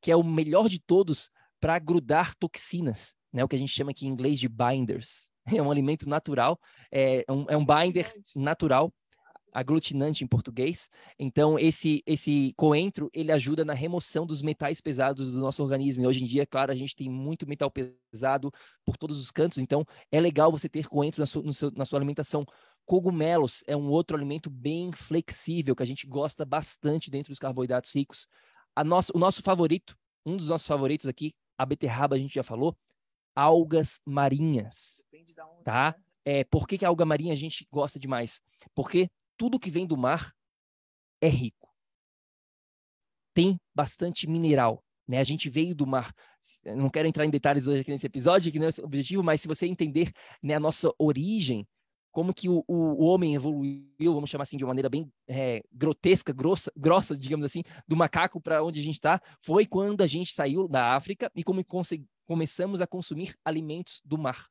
que 0.00 0.12
é 0.12 0.16
o 0.16 0.22
melhor 0.22 0.68
de 0.68 0.78
todos 0.78 1.28
para 1.60 1.76
grudar 1.80 2.36
toxinas 2.36 3.17
né, 3.32 3.44
o 3.44 3.48
que 3.48 3.56
a 3.56 3.58
gente 3.58 3.72
chama 3.72 3.90
aqui 3.90 4.06
em 4.06 4.10
inglês 4.10 4.38
de 4.38 4.48
binders. 4.48 5.28
É 5.50 5.62
um 5.62 5.70
alimento 5.70 6.06
natural, 6.06 6.60
é 6.92 7.24
um, 7.26 7.46
é 7.48 7.56
um 7.56 7.64
binder 7.64 8.12
natural, 8.36 8.92
aglutinante 9.52 10.22
em 10.22 10.26
português. 10.26 10.88
Então, 11.18 11.58
esse, 11.58 12.02
esse 12.06 12.52
coentro, 12.56 13.10
ele 13.12 13.32
ajuda 13.32 13.64
na 13.64 13.72
remoção 13.72 14.26
dos 14.26 14.42
metais 14.42 14.80
pesados 14.80 15.32
do 15.32 15.40
nosso 15.40 15.62
organismo. 15.62 16.02
E 16.02 16.06
hoje 16.06 16.22
em 16.22 16.26
dia, 16.26 16.46
claro, 16.46 16.70
a 16.70 16.74
gente 16.74 16.94
tem 16.94 17.08
muito 17.08 17.46
metal 17.46 17.70
pesado 17.70 18.52
por 18.84 18.96
todos 18.96 19.18
os 19.18 19.30
cantos, 19.30 19.58
então 19.58 19.84
é 20.12 20.20
legal 20.20 20.50
você 20.50 20.68
ter 20.68 20.86
coentro 20.86 21.20
na 21.20 21.26
sua, 21.26 21.52
seu, 21.52 21.70
na 21.72 21.84
sua 21.84 21.98
alimentação. 21.98 22.44
Cogumelos 22.84 23.62
é 23.66 23.76
um 23.76 23.90
outro 23.90 24.16
alimento 24.16 24.48
bem 24.48 24.92
flexível, 24.92 25.74
que 25.74 25.82
a 25.82 25.86
gente 25.86 26.06
gosta 26.06 26.44
bastante 26.44 27.10
dentro 27.10 27.30
dos 27.30 27.38
carboidratos 27.38 27.94
ricos. 27.94 28.26
A 28.74 28.84
nossa, 28.84 29.12
o 29.14 29.18
nosso 29.18 29.42
favorito, 29.42 29.96
um 30.24 30.36
dos 30.36 30.48
nossos 30.48 30.66
favoritos 30.66 31.06
aqui, 31.06 31.34
a 31.56 31.66
beterraba, 31.66 32.14
a 32.14 32.18
gente 32.18 32.34
já 32.34 32.42
falou, 32.42 32.76
algas 33.38 34.00
marinhas. 34.04 35.04
Tá? 35.64 35.94
Né? 35.96 36.04
É, 36.24 36.44
por 36.44 36.66
que, 36.66 36.76
que 36.76 36.84
a 36.84 36.88
alga 36.88 37.06
marinha 37.06 37.32
a 37.32 37.36
gente 37.36 37.66
gosta 37.70 37.98
demais? 37.98 38.40
Porque 38.74 39.08
tudo 39.36 39.60
que 39.60 39.70
vem 39.70 39.86
do 39.86 39.96
mar 39.96 40.34
é 41.20 41.28
rico. 41.28 41.72
Tem 43.32 43.58
bastante 43.74 44.26
mineral. 44.26 44.84
Né? 45.06 45.18
A 45.18 45.24
gente 45.24 45.48
veio 45.48 45.74
do 45.74 45.86
mar. 45.86 46.12
não 46.64 46.90
quero 46.90 47.06
entrar 47.06 47.24
em 47.24 47.30
detalhes 47.30 47.66
hoje 47.66 47.82
aqui 47.82 47.90
nesse 47.90 48.06
episódio, 48.06 48.50
que 48.50 48.58
não 48.58 48.66
é 48.66 48.70
o 48.80 48.84
objetivo, 48.84 49.22
mas 49.22 49.40
se 49.40 49.48
você 49.48 49.66
entender 49.66 50.12
né, 50.42 50.54
a 50.54 50.60
nossa 50.60 50.92
origem, 50.98 51.66
como 52.10 52.34
que 52.34 52.48
o, 52.48 52.64
o, 52.66 53.04
homem 53.04 53.34
evoluiu, 53.34 54.12
vamos 54.12 54.28
chamar 54.28 54.42
assim 54.42 54.56
de 54.56 54.64
uma 54.64 54.70
maneira 54.70 54.88
bem 54.88 55.10
é, 55.28 55.62
grotesca, 55.72 56.32
grossa, 56.32 56.72
grossa, 56.76 57.16
digamos 57.16 57.46
assim, 57.46 57.62
do 57.86 57.96
macaco 57.96 58.40
para 58.40 58.62
onde 58.64 58.80
a 58.80 58.82
gente 58.82 58.94
está, 58.94 59.22
foi 59.40 59.64
quando 59.64 60.00
a 60.00 60.06
gente 60.06 60.32
saiu 60.32 60.66
da 60.66 60.96
África 60.96 61.30
e 61.34 61.44
como 61.44 61.60
começamos 62.28 62.82
a 62.82 62.86
consumir 62.86 63.34
alimentos 63.42 64.02
do 64.04 64.18
mar. 64.18 64.48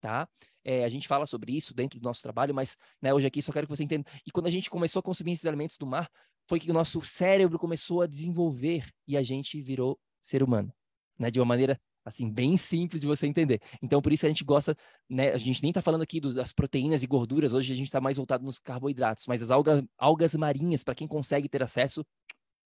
Tá? 0.00 0.26
É, 0.64 0.84
a 0.84 0.88
gente 0.88 1.06
fala 1.06 1.26
sobre 1.26 1.54
isso 1.54 1.74
dentro 1.74 2.00
do 2.00 2.04
nosso 2.04 2.22
trabalho, 2.22 2.54
mas 2.54 2.78
né, 3.02 3.12
hoje 3.12 3.26
aqui 3.26 3.42
só 3.42 3.52
quero 3.52 3.66
que 3.66 3.76
você 3.76 3.84
entenda. 3.84 4.08
E 4.26 4.30
quando 4.30 4.46
a 4.46 4.50
gente 4.50 4.70
começou 4.70 5.00
a 5.00 5.02
consumir 5.02 5.32
esses 5.32 5.44
alimentos 5.44 5.76
do 5.76 5.86
mar, 5.86 6.10
foi 6.48 6.58
que 6.58 6.70
o 6.70 6.74
nosso 6.74 7.02
cérebro 7.02 7.58
começou 7.58 8.00
a 8.00 8.06
desenvolver 8.06 8.88
e 9.06 9.18
a 9.18 9.22
gente 9.22 9.60
virou 9.60 10.00
ser 10.18 10.42
humano, 10.42 10.72
né? 11.18 11.30
De 11.30 11.38
uma 11.38 11.44
maneira 11.44 11.78
assim 12.04 12.32
bem 12.32 12.56
simples 12.56 13.02
de 13.02 13.06
você 13.06 13.26
entender. 13.26 13.60
Então 13.82 14.00
por 14.00 14.10
isso 14.10 14.24
a 14.24 14.28
gente 14.30 14.42
gosta, 14.42 14.74
né? 15.10 15.32
A 15.32 15.36
gente 15.36 15.60
nem 15.62 15.70
está 15.70 15.82
falando 15.82 16.02
aqui 16.02 16.20
dos, 16.20 16.34
das 16.34 16.52
proteínas 16.52 17.02
e 17.02 17.06
gorduras. 17.06 17.52
Hoje 17.52 17.74
a 17.74 17.76
gente 17.76 17.88
está 17.88 18.00
mais 18.00 18.16
voltado 18.16 18.42
nos 18.44 18.58
carboidratos, 18.58 19.26
mas 19.26 19.42
as 19.42 19.50
algas, 19.50 19.84
algas 19.98 20.34
marinhas 20.34 20.82
para 20.82 20.94
quem 20.94 21.06
consegue 21.06 21.50
ter 21.50 21.62
acesso 21.62 22.02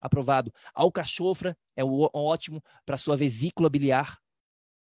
aprovado. 0.03 0.53
Alcachofra 0.75 1.57
é 1.77 1.83
ótimo 1.85 2.63
para 2.85 2.99
sua 2.99 3.17
vesícula 3.17 3.71
biliar. 3.71 4.19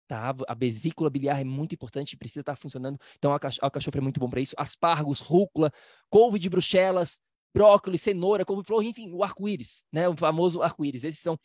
Tá? 0.07 0.33
A 0.47 0.53
vesícula 0.53 1.09
biliar 1.09 1.39
é 1.41 1.43
muito 1.43 1.75
importante, 1.75 2.15
precisa 2.15 2.39
estar 2.39 2.53
tá 2.53 2.61
funcionando. 2.61 2.97
Então, 3.17 3.31
alcachofra 3.61 3.99
é 3.99 4.01
muito 4.01 4.19
bom 4.19 4.29
para 4.29 4.39
isso. 4.39 4.55
Aspargos, 4.57 5.19
rúcula, 5.19 5.71
couve 6.09 6.39
de 6.39 6.49
bruxelas, 6.49 7.19
brócolis, 7.53 8.01
cenoura, 8.01 8.45
couve-flor, 8.45 8.83
enfim, 8.83 9.11
o 9.11 9.23
arco-íris, 9.23 9.85
né? 9.91 10.07
O 10.07 10.15
famoso 10.15 10.61
arco-íris. 10.61 11.03
Esses 11.03 11.19
são 11.19 11.37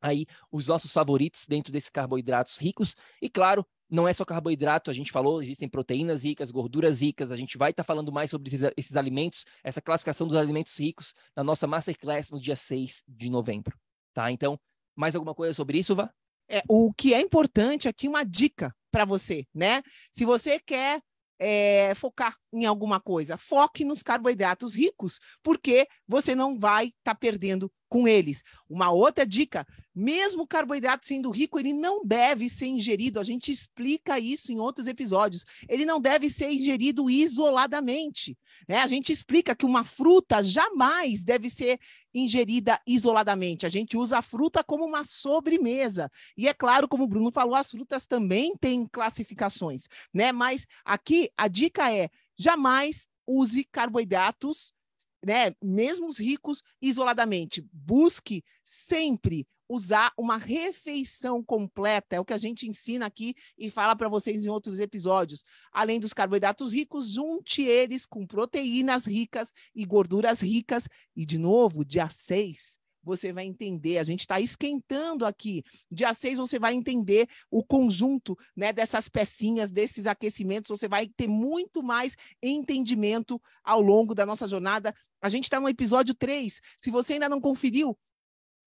aí 0.00 0.26
os 0.50 0.68
nossos 0.68 0.92
favoritos 0.92 1.46
dentro 1.46 1.72
desses 1.72 1.90
carboidratos 1.90 2.58
ricos. 2.58 2.94
E 3.20 3.28
claro, 3.28 3.66
não 3.88 4.06
é 4.08 4.12
só 4.12 4.24
carboidrato, 4.24 4.90
a 4.90 4.94
gente 4.94 5.12
falou, 5.12 5.40
existem 5.40 5.68
proteínas 5.68 6.24
ricas, 6.24 6.50
gorduras 6.50 7.00
ricas, 7.00 7.30
a 7.30 7.36
gente 7.36 7.56
vai 7.56 7.70
estar 7.70 7.84
tá 7.84 7.86
falando 7.86 8.10
mais 8.10 8.30
sobre 8.30 8.48
esses, 8.48 8.72
esses, 8.76 8.96
alimentos, 8.96 9.44
essa 9.62 9.80
classificação 9.80 10.26
dos 10.26 10.36
alimentos 10.36 10.76
ricos 10.78 11.14
na 11.36 11.44
nossa 11.44 11.66
Masterclass 11.66 12.30
no 12.30 12.40
dia 12.40 12.56
6 12.56 13.04
de 13.06 13.30
novembro, 13.30 13.76
tá? 14.12 14.30
Então, 14.30 14.58
mais 14.94 15.14
alguma 15.14 15.34
coisa 15.34 15.54
sobre 15.54 15.78
isso, 15.78 15.94
Vá? 15.94 16.12
É, 16.48 16.62
o 16.68 16.92
que 16.92 17.12
é 17.12 17.20
importante 17.20 17.88
aqui, 17.88 18.08
uma 18.08 18.24
dica 18.24 18.74
para 18.90 19.04
você, 19.04 19.44
né? 19.54 19.82
Se 20.12 20.24
você 20.24 20.58
quer 20.58 21.00
é, 21.38 21.94
focar 21.94 22.36
em 22.56 22.64
alguma 22.64 23.00
coisa, 23.00 23.36
foque 23.36 23.84
nos 23.84 24.02
carboidratos 24.02 24.74
ricos, 24.74 25.20
porque 25.42 25.86
você 26.06 26.34
não 26.34 26.58
vai 26.58 26.86
estar 26.86 26.96
tá 27.04 27.14
perdendo 27.14 27.70
com 27.88 28.06
eles. 28.06 28.42
Uma 28.68 28.90
outra 28.90 29.26
dica: 29.26 29.66
mesmo 29.94 30.42
o 30.42 30.46
carboidrato 30.46 31.06
sendo 31.06 31.30
rico, 31.30 31.58
ele 31.58 31.72
não 31.72 32.04
deve 32.04 32.48
ser 32.48 32.66
ingerido. 32.66 33.20
A 33.20 33.24
gente 33.24 33.50
explica 33.50 34.18
isso 34.18 34.52
em 34.52 34.58
outros 34.58 34.86
episódios. 34.86 35.44
Ele 35.68 35.84
não 35.84 36.00
deve 36.00 36.28
ser 36.28 36.50
ingerido 36.50 37.08
isoladamente. 37.08 38.36
Né? 38.68 38.78
A 38.78 38.86
gente 38.86 39.12
explica 39.12 39.54
que 39.54 39.64
uma 39.64 39.84
fruta 39.84 40.42
jamais 40.42 41.24
deve 41.24 41.48
ser 41.48 41.78
ingerida 42.12 42.80
isoladamente. 42.86 43.66
A 43.66 43.68
gente 43.68 43.96
usa 43.96 44.18
a 44.18 44.22
fruta 44.22 44.64
como 44.64 44.84
uma 44.84 45.04
sobremesa. 45.04 46.10
E 46.36 46.48
é 46.48 46.54
claro, 46.54 46.88
como 46.88 47.04
o 47.04 47.08
Bruno 47.08 47.30
falou, 47.30 47.54
as 47.54 47.70
frutas 47.70 48.06
também 48.06 48.56
têm 48.56 48.86
classificações, 48.86 49.86
né? 50.12 50.32
Mas 50.32 50.66
aqui 50.84 51.30
a 51.36 51.46
dica 51.48 51.92
é: 51.92 52.10
jamais 52.38 53.08
use 53.26 53.64
carboidratos 53.64 54.72
né, 55.24 55.52
mesmo 55.60 56.06
os 56.06 56.18
ricos 56.18 56.62
isoladamente, 56.80 57.60
busque 57.72 58.44
sempre 58.64 59.44
usar 59.68 60.12
uma 60.16 60.36
refeição 60.36 61.42
completa, 61.42 62.14
é 62.14 62.20
o 62.20 62.24
que 62.24 62.32
a 62.32 62.38
gente 62.38 62.68
ensina 62.68 63.06
aqui 63.06 63.34
e 63.58 63.68
fala 63.68 63.96
para 63.96 64.08
vocês 64.08 64.44
em 64.44 64.48
outros 64.48 64.78
episódios. 64.78 65.44
Além 65.72 65.98
dos 65.98 66.12
carboidratos 66.12 66.72
ricos, 66.72 67.10
junte 67.10 67.62
eles 67.62 68.06
com 68.06 68.24
proteínas 68.24 69.06
ricas 69.06 69.52
e 69.74 69.84
gorduras 69.84 70.40
ricas. 70.40 70.88
E, 71.16 71.26
de 71.26 71.38
novo, 71.38 71.84
dia 71.84 72.08
6, 72.08 72.78
você 73.06 73.32
vai 73.32 73.46
entender. 73.46 73.98
A 73.98 74.02
gente 74.02 74.20
está 74.20 74.40
esquentando 74.40 75.24
aqui. 75.24 75.62
Dia 75.88 76.12
6 76.12 76.38
você 76.38 76.58
vai 76.58 76.74
entender 76.74 77.28
o 77.48 77.62
conjunto 77.64 78.36
né, 78.54 78.72
dessas 78.72 79.08
pecinhas, 79.08 79.70
desses 79.70 80.06
aquecimentos. 80.06 80.68
Você 80.68 80.88
vai 80.88 81.06
ter 81.06 81.28
muito 81.28 81.84
mais 81.84 82.16
entendimento 82.42 83.40
ao 83.62 83.80
longo 83.80 84.12
da 84.12 84.26
nossa 84.26 84.48
jornada. 84.48 84.92
A 85.22 85.28
gente 85.28 85.44
está 85.44 85.60
no 85.60 85.68
episódio 85.68 86.14
3. 86.14 86.60
Se 86.80 86.90
você 86.90 87.14
ainda 87.14 87.28
não 87.28 87.40
conferiu, 87.40 87.96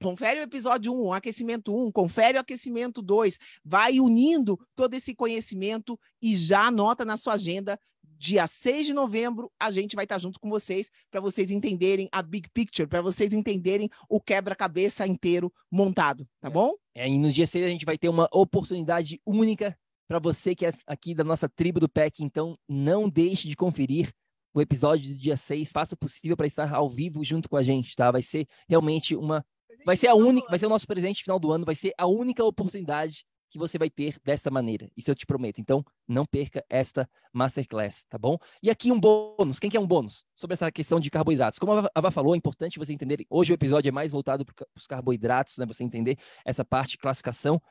Confere 0.01 0.39
o 0.39 0.43
episódio 0.43 0.93
1, 0.93 1.07
o 1.07 1.13
aquecimento 1.13 1.75
1, 1.75 1.91
confere 1.91 2.37
o 2.37 2.41
aquecimento 2.41 3.01
2, 3.01 3.37
vai 3.65 3.99
unindo 3.99 4.57
todo 4.73 4.93
esse 4.93 5.13
conhecimento 5.13 5.99
e 6.21 6.37
já 6.37 6.67
anota 6.67 7.03
na 7.03 7.17
sua 7.17 7.33
agenda 7.33 7.77
dia 8.19 8.45
6 8.45 8.87
de 8.87 8.93
novembro, 8.93 9.49
a 9.57 9.71
gente 9.71 9.95
vai 9.95 10.03
estar 10.03 10.17
junto 10.17 10.39
com 10.39 10.49
vocês 10.49 10.91
para 11.09 11.21
vocês 11.21 11.49
entenderem 11.49 12.09
a 12.11 12.21
big 12.21 12.49
picture, 12.53 12.87
para 12.87 13.01
vocês 13.01 13.33
entenderem 13.33 13.89
o 14.09 14.19
quebra-cabeça 14.19 15.07
inteiro 15.07 15.51
montado, 15.71 16.27
tá 16.41 16.49
é. 16.49 16.51
bom? 16.51 16.73
É, 16.93 17.07
e 17.07 17.17
no 17.17 17.31
dia 17.31 17.47
6 17.47 17.65
a 17.65 17.69
gente 17.69 17.85
vai 17.85 17.97
ter 17.97 18.09
uma 18.09 18.27
oportunidade 18.33 19.21
única 19.25 19.77
para 20.05 20.19
você 20.19 20.53
que 20.53 20.65
é 20.65 20.73
aqui 20.85 21.15
da 21.15 21.23
nossa 21.23 21.47
tribo 21.47 21.79
do 21.79 21.87
PEC, 21.87 22.23
então 22.23 22.57
não 22.67 23.07
deixe 23.07 23.47
de 23.47 23.55
conferir 23.55 24.11
o 24.53 24.59
episódio 24.59 25.13
do 25.13 25.19
dia 25.19 25.37
6, 25.37 25.71
faça 25.71 25.95
o 25.95 25.97
possível 25.97 26.35
para 26.35 26.47
estar 26.47 26.73
ao 26.73 26.89
vivo 26.89 27.23
junto 27.23 27.47
com 27.47 27.55
a 27.55 27.63
gente, 27.63 27.95
tá? 27.95 28.11
Vai 28.11 28.23
ser 28.23 28.45
realmente 28.67 29.15
uma 29.15 29.45
vai 29.85 29.95
ser 29.95 30.07
a 30.07 30.15
única, 30.15 30.47
vai 30.49 30.59
ser 30.59 30.65
o 30.65 30.69
nosso 30.69 30.85
presente 30.85 31.23
final 31.23 31.39
do 31.39 31.51
ano, 31.51 31.63
vai 31.63 31.75
ser 31.75 31.93
a 31.97 32.05
única 32.05 32.43
oportunidade 32.43 33.23
que 33.49 33.57
você 33.57 33.77
vai 33.77 33.89
ter 33.89 34.19
dessa 34.23 34.51
maneira. 34.51 34.89
Isso 34.95 35.09
eu 35.09 35.15
te 35.15 35.25
prometo. 35.25 35.59
Então, 35.59 35.83
não 36.07 36.25
perca 36.25 36.63
esta 36.69 37.09
masterclass, 37.33 38.05
tá 38.07 38.17
bom? 38.17 38.37
E 38.61 38.69
aqui 38.69 38.91
um 38.91 38.99
bônus. 38.99 39.59
Quem 39.59 39.69
quer 39.69 39.79
um 39.79 39.87
bônus? 39.87 40.25
Sobre 40.35 40.53
essa 40.53 40.71
questão 40.71 40.99
de 40.99 41.09
carboidratos. 41.09 41.57
Como 41.57 41.73
a 41.73 41.89
Ava 41.95 42.11
falou, 42.11 42.35
é 42.35 42.37
importante 42.37 42.77
você 42.77 42.93
entender. 42.93 43.25
Hoje 43.29 43.51
o 43.51 43.55
episódio 43.55 43.89
é 43.89 43.91
mais 43.91 44.11
voltado 44.11 44.45
para 44.45 44.53
os 44.75 44.85
carboidratos, 44.85 45.57
né? 45.57 45.65
Você 45.65 45.83
entender 45.83 46.17
essa 46.45 46.63
parte 46.63 46.91
de 46.91 46.97
classificação. 46.99 47.61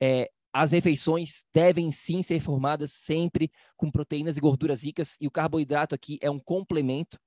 É, 0.00 0.30
as 0.52 0.72
refeições 0.72 1.44
devem 1.52 1.90
sim 1.90 2.22
ser 2.22 2.40
formadas 2.40 2.92
sempre 2.92 3.50
com 3.76 3.90
proteínas 3.90 4.38
e 4.38 4.40
gorduras 4.40 4.82
ricas. 4.82 5.16
E 5.20 5.26
o 5.26 5.30
carboidrato 5.30 5.94
aqui 5.94 6.18
é 6.22 6.30
um 6.30 6.38
complemento 6.38 7.18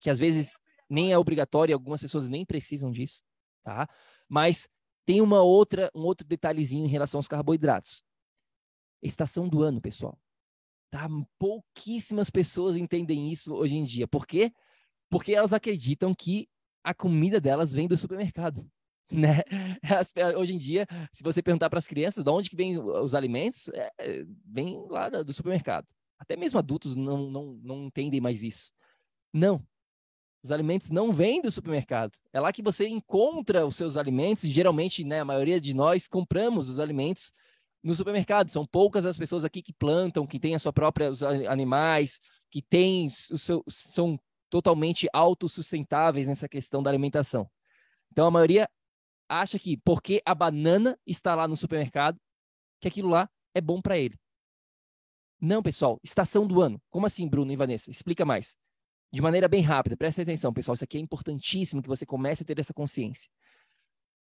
que 0.00 0.08
às 0.08 0.18
vezes 0.18 0.58
nem 0.88 1.12
é 1.12 1.18
obrigatório, 1.18 1.74
algumas 1.74 2.00
pessoas 2.00 2.28
nem 2.28 2.44
precisam 2.44 2.90
disso, 2.90 3.22
tá? 3.62 3.88
Mas 4.28 4.68
tem 5.04 5.20
uma 5.20 5.42
outra, 5.42 5.90
um 5.94 6.02
outro 6.02 6.26
detalhezinho 6.26 6.84
em 6.84 6.88
relação 6.88 7.18
aos 7.18 7.28
carboidratos. 7.28 8.04
Estação 9.02 9.48
do 9.48 9.62
ano, 9.62 9.80
pessoal. 9.80 10.18
Tá? 10.90 11.08
Pouquíssimas 11.38 12.30
pessoas 12.30 12.76
entendem 12.76 13.30
isso 13.30 13.54
hoje 13.54 13.76
em 13.76 13.84
dia. 13.84 14.06
Por 14.06 14.26
quê? 14.26 14.52
Porque 15.10 15.34
elas 15.34 15.52
acreditam 15.52 16.14
que 16.14 16.48
a 16.84 16.94
comida 16.94 17.40
delas 17.40 17.72
vem 17.72 17.88
do 17.88 17.96
supermercado. 17.96 18.66
Né? 19.12 19.42
hoje 20.38 20.54
em 20.54 20.58
dia, 20.58 20.86
se 21.12 21.22
você 21.22 21.42
perguntar 21.42 21.68
para 21.68 21.78
as 21.78 21.86
crianças 21.86 22.24
de 22.24 22.30
onde 22.30 22.48
que 22.48 22.56
vem 22.56 22.78
os 22.78 23.14
alimentos, 23.14 23.68
é, 23.68 24.24
vem 24.46 24.86
lá 24.88 25.10
do 25.10 25.30
supermercado. 25.34 25.86
Até 26.18 26.34
mesmo 26.34 26.58
adultos 26.58 26.96
não, 26.96 27.30
não, 27.30 27.60
não 27.62 27.84
entendem 27.84 28.22
mais 28.22 28.42
isso. 28.42 28.72
Não. 29.30 29.62
Os 30.42 30.50
alimentos 30.50 30.90
não 30.90 31.12
vêm 31.12 31.40
do 31.40 31.50
supermercado. 31.50 32.12
É 32.32 32.40
lá 32.40 32.52
que 32.52 32.62
você 32.62 32.88
encontra 32.88 33.64
os 33.64 33.76
seus 33.76 33.96
alimentos. 33.96 34.42
geralmente, 34.44 35.04
né, 35.04 35.20
a 35.20 35.24
maioria 35.24 35.60
de 35.60 35.72
nós 35.72 36.08
compramos 36.08 36.68
os 36.68 36.80
alimentos 36.80 37.32
no 37.82 37.94
supermercado. 37.94 38.50
São 38.50 38.66
poucas 38.66 39.06
as 39.06 39.16
pessoas 39.16 39.44
aqui 39.44 39.62
que 39.62 39.72
plantam, 39.72 40.26
que 40.26 40.40
têm 40.40 40.54
a 40.54 40.58
sua 40.58 40.72
própria 40.72 41.10
os 41.10 41.22
animais, 41.22 42.20
que 42.50 42.60
têm 42.60 43.06
o 43.30 43.38
seu, 43.38 43.64
são 43.68 44.18
totalmente 44.50 45.08
autossustentáveis 45.12 46.26
nessa 46.26 46.48
questão 46.48 46.82
da 46.82 46.90
alimentação. 46.90 47.48
Então 48.10 48.26
a 48.26 48.30
maioria 48.30 48.68
acha 49.28 49.58
que 49.58 49.76
porque 49.78 50.20
a 50.26 50.34
banana 50.34 50.98
está 51.06 51.34
lá 51.34 51.48
no 51.48 51.56
supermercado, 51.56 52.20
que 52.80 52.88
aquilo 52.88 53.08
lá 53.08 53.30
é 53.54 53.60
bom 53.60 53.80
para 53.80 53.96
ele. 53.96 54.18
Não, 55.40 55.62
pessoal, 55.62 55.98
estação 56.04 56.46
do 56.46 56.60
ano. 56.60 56.80
Como 56.90 57.06
assim, 57.06 57.28
Bruno 57.28 57.50
e 57.50 57.56
Vanessa? 57.56 57.90
Explica 57.90 58.24
mais. 58.24 58.56
De 59.12 59.20
maneira 59.20 59.46
bem 59.46 59.60
rápida, 59.60 59.96
presta 59.96 60.22
atenção, 60.22 60.52
pessoal. 60.52 60.74
Isso 60.74 60.84
aqui 60.84 60.96
é 60.96 61.00
importantíssimo 61.00 61.82
que 61.82 61.88
você 61.88 62.06
comece 62.06 62.42
a 62.42 62.46
ter 62.46 62.58
essa 62.58 62.72
consciência. 62.72 63.30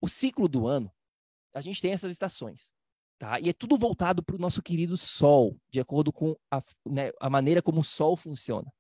O 0.01 0.09
ciclo 0.09 0.49
do 0.49 0.67
ano, 0.67 0.91
a 1.55 1.61
gente 1.61 1.81
tem 1.81 1.93
essas 1.93 2.11
estações. 2.11 2.75
Tá? 3.19 3.39
E 3.39 3.51
é 3.51 3.53
tudo 3.53 3.77
voltado 3.77 4.23
para 4.23 4.35
o 4.35 4.39
nosso 4.39 4.63
querido 4.63 4.97
Sol, 4.97 5.57
de 5.71 5.79
acordo 5.79 6.13
com 6.13 6.35
a, 6.51 6.63
né, 6.87 7.11
a 7.21 7.29
maneira 7.29 7.63
como 7.63 7.81
o 7.81 7.85
Sol 7.85 8.17
funciona. 8.17 8.73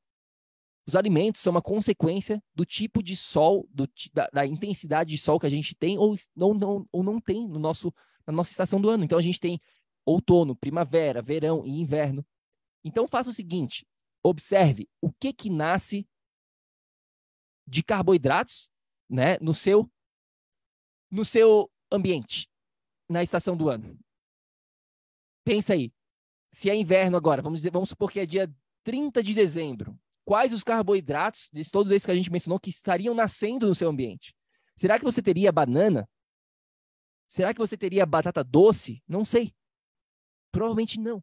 Os 0.86 0.96
alimentos 0.96 1.42
são 1.42 1.52
uma 1.52 1.62
consequência 1.62 2.42
do 2.54 2.64
tipo 2.64 3.02
de 3.02 3.16
sol, 3.16 3.68
do, 3.70 3.88
da, 4.12 4.28
da, 4.32 4.46
intensidade 4.46 5.10
de 5.10 5.18
sol 5.18 5.38
que 5.38 5.46
a 5.46 5.50
gente 5.50 5.74
tem 5.74 5.98
ou 5.98 6.16
não, 6.34 6.54
não, 6.54 6.88
ou 6.90 7.02
não 7.02 7.20
tem 7.20 7.46
no 7.46 7.60
nosso, 7.60 7.94
na 8.26 8.32
nossa 8.32 8.50
estação 8.50 8.80
do 8.80 8.90
ano. 8.90 9.04
Então 9.04 9.18
a 9.18 9.22
gente 9.22 9.38
tem 9.38 9.60
outono, 10.04 10.56
primavera, 10.56 11.22
verão 11.22 11.64
e 11.64 11.80
inverno. 11.80 12.26
Então 12.82 13.06
faça 13.06 13.30
o 13.30 13.32
seguinte: 13.32 13.86
observe 14.22 14.88
o 15.00 15.12
que 15.12 15.32
que 15.32 15.50
nasce 15.50 16.08
de 17.66 17.82
carboidratos, 17.82 18.70
né, 19.08 19.38
no 19.38 19.54
seu 19.54 19.90
no 21.10 21.24
seu 21.24 21.70
ambiente 21.90 22.48
na 23.08 23.22
estação 23.22 23.56
do 23.56 23.68
ano. 23.68 23.98
Pensa 25.44 25.72
aí. 25.72 25.92
Se 26.52 26.70
é 26.70 26.76
inverno 26.76 27.16
agora, 27.16 27.42
vamos 27.42 27.60
dizer, 27.60 27.70
vamos 27.70 27.88
supor 27.88 28.10
que 28.10 28.20
é 28.20 28.26
dia 28.26 28.52
30 28.84 29.22
de 29.22 29.34
dezembro. 29.34 29.98
Quais 30.24 30.52
os 30.52 30.62
carboidratos, 30.62 31.50
de 31.52 31.68
todos 31.68 31.90
esses 31.90 32.06
que 32.06 32.12
a 32.12 32.14
gente 32.14 32.30
mencionou, 32.30 32.60
que 32.60 32.70
estariam 32.70 33.14
nascendo 33.14 33.66
no 33.66 33.74
seu 33.74 33.88
ambiente? 33.88 34.34
Será 34.76 34.98
que 34.98 35.04
você 35.04 35.20
teria 35.20 35.50
banana? 35.50 36.08
Será 37.28 37.52
que 37.52 37.58
você 37.58 37.76
teria 37.76 38.06
batata 38.06 38.42
doce? 38.42 39.02
Não 39.06 39.24
sei. 39.24 39.52
Provavelmente 40.52 40.98
não. 40.98 41.22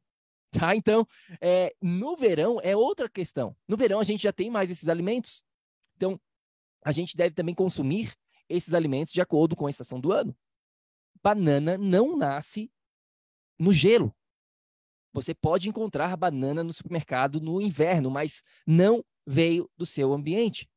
Tá? 0.51 0.75
Então, 0.75 1.07
é, 1.41 1.75
no 1.81 2.15
verão 2.15 2.59
é 2.61 2.75
outra 2.75 3.09
questão. 3.09 3.55
No 3.67 3.77
verão 3.77 3.99
a 3.99 4.03
gente 4.03 4.23
já 4.23 4.31
tem 4.31 4.49
mais 4.49 4.69
esses 4.69 4.87
alimentos. 4.87 5.45
Então, 5.95 6.19
a 6.83 6.91
gente 6.91 7.17
deve 7.17 7.35
também 7.35 7.53
consumir 7.53 8.13
esses 8.47 8.73
alimentos 8.73 9.13
de 9.13 9.21
acordo 9.21 9.55
com 9.55 9.67
a 9.67 9.69
estação 9.69 9.99
do 9.99 10.11
ano. 10.11 10.35
Banana 11.21 11.77
não 11.77 12.15
nasce 12.15 12.71
no 13.59 13.73
gelo. 13.73 14.15
Você 15.13 15.33
pode 15.33 15.67
encontrar 15.67 16.15
banana 16.15 16.63
no 16.63 16.71
supermercado 16.71 17.41
no 17.41 17.59
inverno, 17.59 18.09
mas 18.09 18.43
não 18.65 19.03
veio 19.25 19.69
do 19.75 19.85
seu 19.85 20.13
ambiente. 20.13 20.69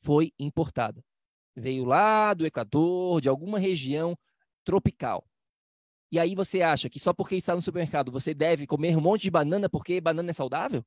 Foi 0.00 0.32
importada. 0.38 1.04
Veio 1.54 1.84
lá 1.84 2.34
do 2.34 2.46
Equador, 2.46 3.20
de 3.20 3.28
alguma 3.28 3.58
região 3.58 4.18
tropical. 4.64 5.24
E 6.14 6.18
aí 6.20 6.36
você 6.36 6.62
acha 6.62 6.88
que 6.88 7.00
só 7.00 7.12
porque 7.12 7.34
está 7.34 7.56
no 7.56 7.60
supermercado 7.60 8.12
você 8.12 8.32
deve 8.32 8.68
comer 8.68 8.96
um 8.96 9.00
monte 9.00 9.22
de 9.22 9.32
banana 9.32 9.68
porque 9.68 10.00
banana 10.00 10.30
é 10.30 10.32
saudável? 10.32 10.86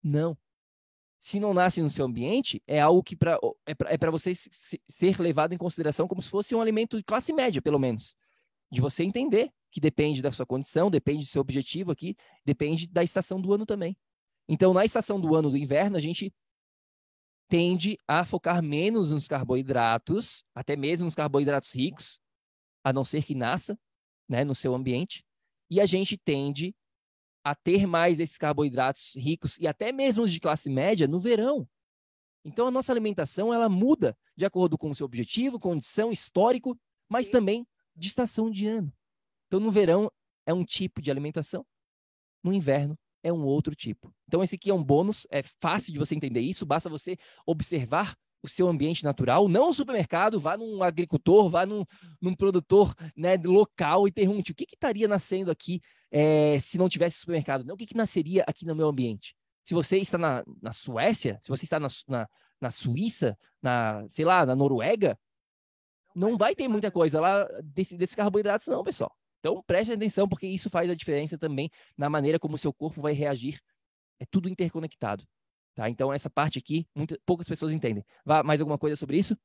Não. 0.00 0.38
Se 1.18 1.40
não 1.40 1.52
nasce 1.52 1.82
no 1.82 1.90
seu 1.90 2.06
ambiente, 2.06 2.62
é 2.64 2.80
algo 2.80 3.02
que 3.02 3.16
pra, 3.16 3.40
é 3.66 3.74
para 3.74 4.08
é 4.08 4.10
você 4.12 4.30
ser 4.36 5.18
levado 5.20 5.52
em 5.52 5.58
consideração 5.58 6.06
como 6.06 6.22
se 6.22 6.30
fosse 6.30 6.54
um 6.54 6.60
alimento 6.60 6.96
de 6.96 7.02
classe 7.02 7.32
média, 7.32 7.60
pelo 7.60 7.76
menos. 7.76 8.14
De 8.70 8.80
você 8.80 9.02
entender 9.02 9.52
que 9.68 9.80
depende 9.80 10.22
da 10.22 10.30
sua 10.30 10.46
condição, 10.46 10.88
depende 10.88 11.24
do 11.24 11.28
seu 11.28 11.40
objetivo 11.40 11.90
aqui, 11.90 12.16
depende 12.44 12.86
da 12.86 13.02
estação 13.02 13.40
do 13.40 13.52
ano 13.52 13.66
também. 13.66 13.96
Então, 14.48 14.72
na 14.72 14.84
estação 14.84 15.20
do 15.20 15.34
ano 15.34 15.50
do 15.50 15.56
inverno, 15.56 15.96
a 15.96 16.00
gente 16.00 16.32
tende 17.48 17.98
a 18.06 18.24
focar 18.24 18.62
menos 18.62 19.10
nos 19.10 19.26
carboidratos, 19.26 20.44
até 20.54 20.76
mesmo 20.76 21.06
nos 21.06 21.16
carboidratos 21.16 21.74
ricos, 21.74 22.20
a 22.84 22.92
não 22.92 23.04
ser 23.04 23.24
que 23.24 23.34
nasça 23.34 23.76
né, 24.28 24.44
no 24.44 24.54
seu 24.54 24.74
ambiente, 24.74 25.24
e 25.70 25.80
a 25.80 25.86
gente 25.86 26.16
tende 26.16 26.74
a 27.44 27.54
ter 27.54 27.86
mais 27.86 28.18
desses 28.18 28.36
carboidratos 28.36 29.14
ricos 29.16 29.58
e 29.58 29.66
até 29.66 29.90
mesmo 29.92 30.24
os 30.24 30.32
de 30.32 30.40
classe 30.40 30.68
média 30.68 31.06
no 31.06 31.20
verão. 31.20 31.68
Então 32.44 32.66
a 32.66 32.70
nossa 32.70 32.92
alimentação 32.92 33.52
ela 33.52 33.68
muda 33.68 34.16
de 34.36 34.44
acordo 34.44 34.76
com 34.76 34.90
o 34.90 34.94
seu 34.94 35.04
objetivo, 35.04 35.58
condição, 35.58 36.12
histórico, 36.12 36.78
mas 37.08 37.28
também 37.28 37.66
de 37.96 38.08
estação 38.08 38.50
de 38.50 38.66
ano. 38.68 38.92
Então, 39.46 39.58
no 39.58 39.70
verão 39.70 40.10
é 40.46 40.54
um 40.54 40.64
tipo 40.64 41.02
de 41.02 41.10
alimentação, 41.10 41.66
no 42.42 42.52
inverno 42.52 42.96
é 43.22 43.32
um 43.32 43.44
outro 43.44 43.74
tipo. 43.74 44.14
Então, 44.26 44.42
esse 44.42 44.54
aqui 44.54 44.70
é 44.70 44.74
um 44.74 44.84
bônus, 44.84 45.26
é 45.30 45.42
fácil 45.60 45.92
de 45.92 45.98
você 45.98 46.14
entender 46.14 46.40
isso, 46.40 46.64
basta 46.64 46.88
você 46.88 47.16
observar 47.44 48.16
o 48.42 48.48
seu 48.48 48.68
ambiente 48.68 49.04
natural, 49.04 49.48
não 49.48 49.70
o 49.70 49.72
supermercado, 49.72 50.38
vá 50.38 50.56
num 50.56 50.82
agricultor, 50.82 51.48
vá 51.48 51.66
num, 51.66 51.84
num 52.20 52.34
produtor 52.34 52.94
né, 53.16 53.36
local 53.36 54.06
e 54.06 54.12
pergunte 54.12 54.52
o 54.52 54.54
que, 54.54 54.66
que 54.66 54.76
estaria 54.76 55.08
nascendo 55.08 55.50
aqui 55.50 55.80
é, 56.10 56.58
se 56.58 56.78
não 56.78 56.88
tivesse 56.88 57.18
supermercado, 57.18 57.64
não, 57.64 57.74
o 57.74 57.76
que, 57.76 57.86
que 57.86 57.96
nasceria 57.96 58.44
aqui 58.46 58.64
no 58.64 58.74
meu 58.74 58.88
ambiente. 58.88 59.34
Se 59.64 59.74
você 59.74 59.98
está 59.98 60.16
na, 60.16 60.44
na 60.62 60.72
Suécia, 60.72 61.38
se 61.42 61.48
você 61.48 61.64
está 61.64 61.78
na, 61.78 61.88
na, 62.06 62.28
na 62.60 62.70
Suíça, 62.70 63.36
na, 63.60 64.04
sei 64.08 64.24
lá, 64.24 64.46
na 64.46 64.56
Noruega, 64.56 65.18
não 66.14 66.36
vai 66.36 66.54
ter 66.54 66.68
muita 66.68 66.90
coisa 66.90 67.20
lá 67.20 67.46
desse, 67.62 67.96
desses 67.96 68.14
carboidratos, 68.14 68.66
não, 68.66 68.82
pessoal. 68.82 69.14
Então, 69.38 69.62
preste 69.66 69.92
atenção, 69.92 70.28
porque 70.28 70.46
isso 70.46 70.68
faz 70.68 70.90
a 70.90 70.94
diferença 70.94 71.38
também 71.38 71.70
na 71.96 72.08
maneira 72.08 72.38
como 72.38 72.54
o 72.54 72.58
seu 72.58 72.72
corpo 72.72 73.00
vai 73.00 73.12
reagir. 73.12 73.60
É 74.18 74.26
tudo 74.26 74.48
interconectado. 74.48 75.24
Tá? 75.78 75.88
Então, 75.88 76.12
essa 76.12 76.28
parte 76.28 76.58
aqui, 76.58 76.88
poucas 77.24 77.46
pessoas 77.46 77.70
entendem. 77.70 78.04
Vá, 78.24 78.42
mais 78.42 78.60
alguma 78.60 78.76
coisa 78.76 78.96
sobre 78.96 79.16
isso? 79.16 79.38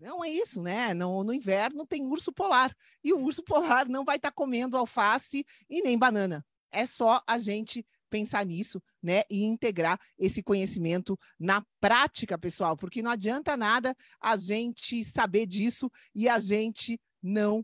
Não 0.00 0.24
é 0.24 0.30
isso, 0.30 0.62
né? 0.62 0.94
No, 0.94 1.22
no 1.22 1.30
inverno 1.30 1.86
tem 1.86 2.06
urso 2.06 2.32
polar. 2.32 2.74
E 3.02 3.12
o 3.12 3.22
urso 3.22 3.42
polar 3.44 3.86
não 3.86 4.02
vai 4.02 4.16
estar 4.16 4.30
tá 4.30 4.34
comendo 4.34 4.78
alface 4.78 5.44
e 5.68 5.82
nem 5.82 5.98
banana. 5.98 6.42
É 6.72 6.86
só 6.86 7.22
a 7.26 7.36
gente 7.36 7.86
pensar 8.08 8.46
nisso, 8.46 8.82
né, 9.02 9.24
e 9.28 9.42
integrar 9.44 10.00
esse 10.16 10.42
conhecimento 10.42 11.18
na 11.38 11.62
prática, 11.78 12.38
pessoal, 12.38 12.76
porque 12.78 13.02
não 13.02 13.10
adianta 13.10 13.54
nada 13.54 13.94
a 14.18 14.38
gente 14.38 15.04
saber 15.04 15.46
disso 15.46 15.90
e 16.14 16.30
a 16.30 16.38
gente 16.38 16.98
não 17.22 17.62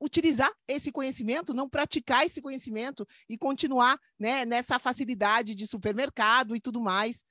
utilizar 0.00 0.52
esse 0.68 0.92
conhecimento, 0.92 1.52
não 1.52 1.68
praticar 1.68 2.24
esse 2.24 2.40
conhecimento 2.40 3.04
e 3.28 3.36
continuar 3.36 3.98
né, 4.16 4.44
nessa 4.44 4.78
facilidade 4.78 5.56
de 5.56 5.66
supermercado 5.66 6.54
e 6.54 6.60
tudo 6.60 6.80
mais. 6.80 7.24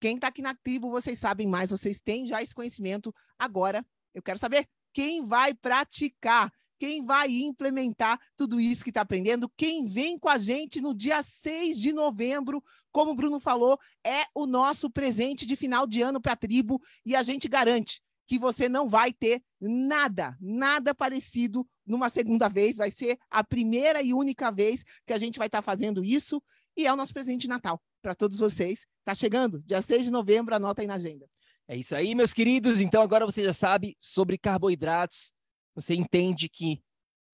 Quem 0.00 0.16
está 0.16 0.28
aqui 0.28 0.42
na 0.42 0.54
tribo, 0.54 0.90
vocês 0.90 1.18
sabem 1.18 1.46
mais, 1.46 1.70
vocês 1.70 2.00
têm 2.00 2.26
já 2.26 2.42
esse 2.42 2.54
conhecimento. 2.54 3.14
Agora, 3.38 3.84
eu 4.14 4.22
quero 4.22 4.38
saber 4.38 4.68
quem 4.92 5.26
vai 5.26 5.54
praticar, 5.54 6.52
quem 6.78 7.04
vai 7.04 7.30
implementar 7.30 8.20
tudo 8.36 8.60
isso 8.60 8.84
que 8.84 8.90
está 8.90 9.00
aprendendo, 9.00 9.50
quem 9.56 9.86
vem 9.86 10.18
com 10.18 10.28
a 10.28 10.38
gente 10.38 10.80
no 10.80 10.94
dia 10.94 11.22
6 11.22 11.78
de 11.78 11.92
novembro, 11.92 12.62
como 12.92 13.12
o 13.12 13.14
Bruno 13.14 13.40
falou, 13.40 13.78
é 14.04 14.24
o 14.34 14.46
nosso 14.46 14.90
presente 14.90 15.46
de 15.46 15.56
final 15.56 15.86
de 15.86 16.02
ano 16.02 16.20
para 16.20 16.32
a 16.32 16.36
tribo 16.36 16.80
e 17.04 17.16
a 17.16 17.22
gente 17.22 17.48
garante 17.48 18.02
que 18.26 18.38
você 18.38 18.68
não 18.68 18.88
vai 18.88 19.12
ter 19.12 19.42
nada, 19.60 20.36
nada 20.40 20.94
parecido 20.94 21.66
numa 21.86 22.08
segunda 22.08 22.48
vez. 22.48 22.76
Vai 22.76 22.90
ser 22.90 23.18
a 23.30 23.44
primeira 23.44 24.02
e 24.02 24.12
única 24.12 24.50
vez 24.50 24.82
que 25.06 25.12
a 25.12 25.18
gente 25.18 25.38
vai 25.38 25.46
estar 25.46 25.62
tá 25.62 25.62
fazendo 25.62 26.04
isso. 26.04 26.42
E 26.76 26.86
é 26.86 26.92
o 26.92 26.96
nosso 26.96 27.14
presente 27.14 27.42
de 27.42 27.48
Natal 27.48 27.80
para 28.06 28.14
todos 28.14 28.38
vocês. 28.38 28.86
Tá 29.04 29.16
chegando, 29.16 29.60
dia 29.64 29.82
6 29.82 30.04
de 30.04 30.10
novembro, 30.12 30.54
anota 30.54 30.80
aí 30.80 30.86
na 30.86 30.94
agenda. 30.94 31.26
É 31.66 31.76
isso 31.76 31.96
aí, 31.96 32.14
meus 32.14 32.32
queridos. 32.32 32.80
Então 32.80 33.02
agora 33.02 33.26
você 33.26 33.42
já 33.42 33.52
sabe 33.52 33.96
sobre 33.98 34.38
carboidratos. 34.38 35.32
Você 35.74 35.92
entende 35.92 36.48
que 36.48 36.80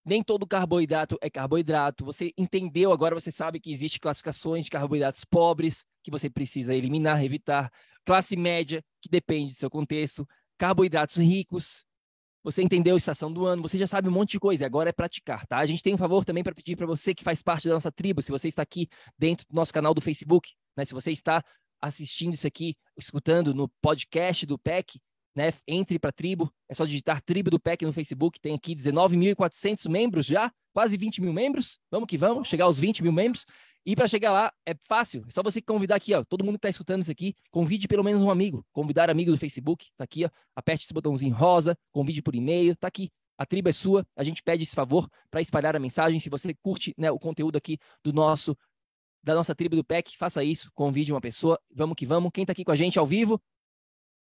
nem 0.02 0.22
todo 0.22 0.46
carboidrato 0.46 1.18
é 1.20 1.28
carboidrato. 1.28 2.06
Você 2.06 2.32
entendeu, 2.38 2.90
agora 2.90 3.14
você 3.14 3.30
sabe 3.30 3.60
que 3.60 3.70
existem 3.70 4.00
classificações 4.00 4.64
de 4.64 4.70
carboidratos 4.70 5.26
pobres 5.26 5.84
que 6.02 6.10
você 6.10 6.30
precisa 6.30 6.74
eliminar, 6.74 7.22
evitar. 7.22 7.70
classe 8.02 8.34
média, 8.34 8.82
que 8.98 9.10
depende 9.10 9.50
do 9.50 9.56
seu 9.56 9.68
contexto, 9.68 10.26
carboidratos 10.56 11.18
ricos, 11.18 11.84
você 12.42 12.62
entendeu 12.62 12.94
a 12.94 12.96
estação 12.96 13.32
do 13.32 13.46
ano, 13.46 13.62
você 13.62 13.78
já 13.78 13.86
sabe 13.86 14.08
um 14.08 14.12
monte 14.12 14.32
de 14.32 14.40
coisa, 14.40 14.66
agora 14.66 14.90
é 14.90 14.92
praticar, 14.92 15.46
tá? 15.46 15.58
A 15.58 15.66
gente 15.66 15.82
tem 15.82 15.94
um 15.94 15.98
favor 15.98 16.24
também 16.24 16.42
para 16.42 16.54
pedir 16.54 16.76
para 16.76 16.86
você 16.86 17.14
que 17.14 17.22
faz 17.22 17.40
parte 17.40 17.68
da 17.68 17.74
nossa 17.74 17.92
tribo, 17.92 18.20
se 18.20 18.32
você 18.32 18.48
está 18.48 18.62
aqui 18.62 18.88
dentro 19.16 19.46
do 19.48 19.54
nosso 19.54 19.72
canal 19.72 19.94
do 19.94 20.00
Facebook, 20.00 20.52
né? 20.76 20.84
Se 20.84 20.94
você 20.94 21.10
está 21.10 21.44
assistindo 21.80 22.34
isso 22.34 22.46
aqui, 22.46 22.76
escutando 22.96 23.54
no 23.54 23.68
podcast 23.80 24.46
do 24.46 24.58
PEC, 24.58 25.00
né? 25.34 25.52
Entre 25.66 25.98
para 25.98 26.10
a 26.10 26.12
tribo, 26.12 26.52
é 26.68 26.74
só 26.74 26.84
digitar 26.84 27.20
tribo 27.22 27.50
do 27.50 27.58
PEC 27.58 27.84
no 27.84 27.92
Facebook, 27.92 28.40
tem 28.40 28.54
aqui 28.54 28.74
19.400 28.76 29.88
membros 29.88 30.26
já, 30.26 30.52
quase 30.72 30.96
20 30.96 31.20
mil 31.20 31.32
membros, 31.32 31.78
vamos 31.90 32.06
que 32.06 32.16
vamos, 32.16 32.48
chegar 32.48 32.66
aos 32.66 32.78
20 32.78 33.02
mil 33.02 33.12
membros, 33.12 33.46
e 33.84 33.96
para 33.96 34.06
chegar 34.06 34.30
lá 34.30 34.52
é 34.64 34.74
fácil, 34.86 35.24
é 35.26 35.30
só 35.30 35.42
você 35.42 35.60
convidar 35.60 35.96
aqui, 35.96 36.14
ó, 36.14 36.22
todo 36.22 36.44
mundo 36.44 36.54
que 36.54 36.58
está 36.58 36.68
escutando 36.68 37.02
isso 37.02 37.10
aqui, 37.10 37.34
convide 37.50 37.88
pelo 37.88 38.04
menos 38.04 38.22
um 38.22 38.30
amigo, 38.30 38.64
convidar 38.72 39.10
amigo 39.10 39.32
do 39.32 39.36
Facebook, 39.36 39.88
tá 39.96 40.04
aqui, 40.04 40.24
ó, 40.24 40.30
aperte 40.54 40.84
esse 40.84 40.94
botãozinho 40.94 41.34
rosa, 41.34 41.76
convide 41.90 42.22
por 42.22 42.34
e-mail, 42.34 42.76
tá 42.76 42.86
aqui. 42.86 43.10
A 43.38 43.46
tribo 43.46 43.68
é 43.68 43.72
sua, 43.72 44.06
a 44.14 44.22
gente 44.22 44.40
pede 44.40 44.62
esse 44.62 44.74
favor 44.74 45.08
para 45.28 45.40
espalhar 45.40 45.74
a 45.74 45.80
mensagem. 45.80 46.20
Se 46.20 46.28
você 46.28 46.54
curte 46.54 46.94
né, 46.96 47.10
o 47.10 47.18
conteúdo 47.18 47.56
aqui 47.56 47.76
do 48.04 48.12
nosso 48.12 48.56
da 49.22 49.34
nossa 49.34 49.54
tribo 49.54 49.76
do 49.76 49.84
PEC, 49.84 50.16
faça 50.16 50.42
isso, 50.42 50.70
convide 50.74 51.12
uma 51.12 51.20
pessoa, 51.20 51.60
vamos 51.70 51.94
que 51.96 52.04
vamos. 52.04 52.30
Quem 52.32 52.42
está 52.42 52.52
aqui 52.52 52.64
com 52.64 52.72
a 52.72 52.76
gente 52.76 52.98
ao 52.98 53.06
vivo? 53.06 53.40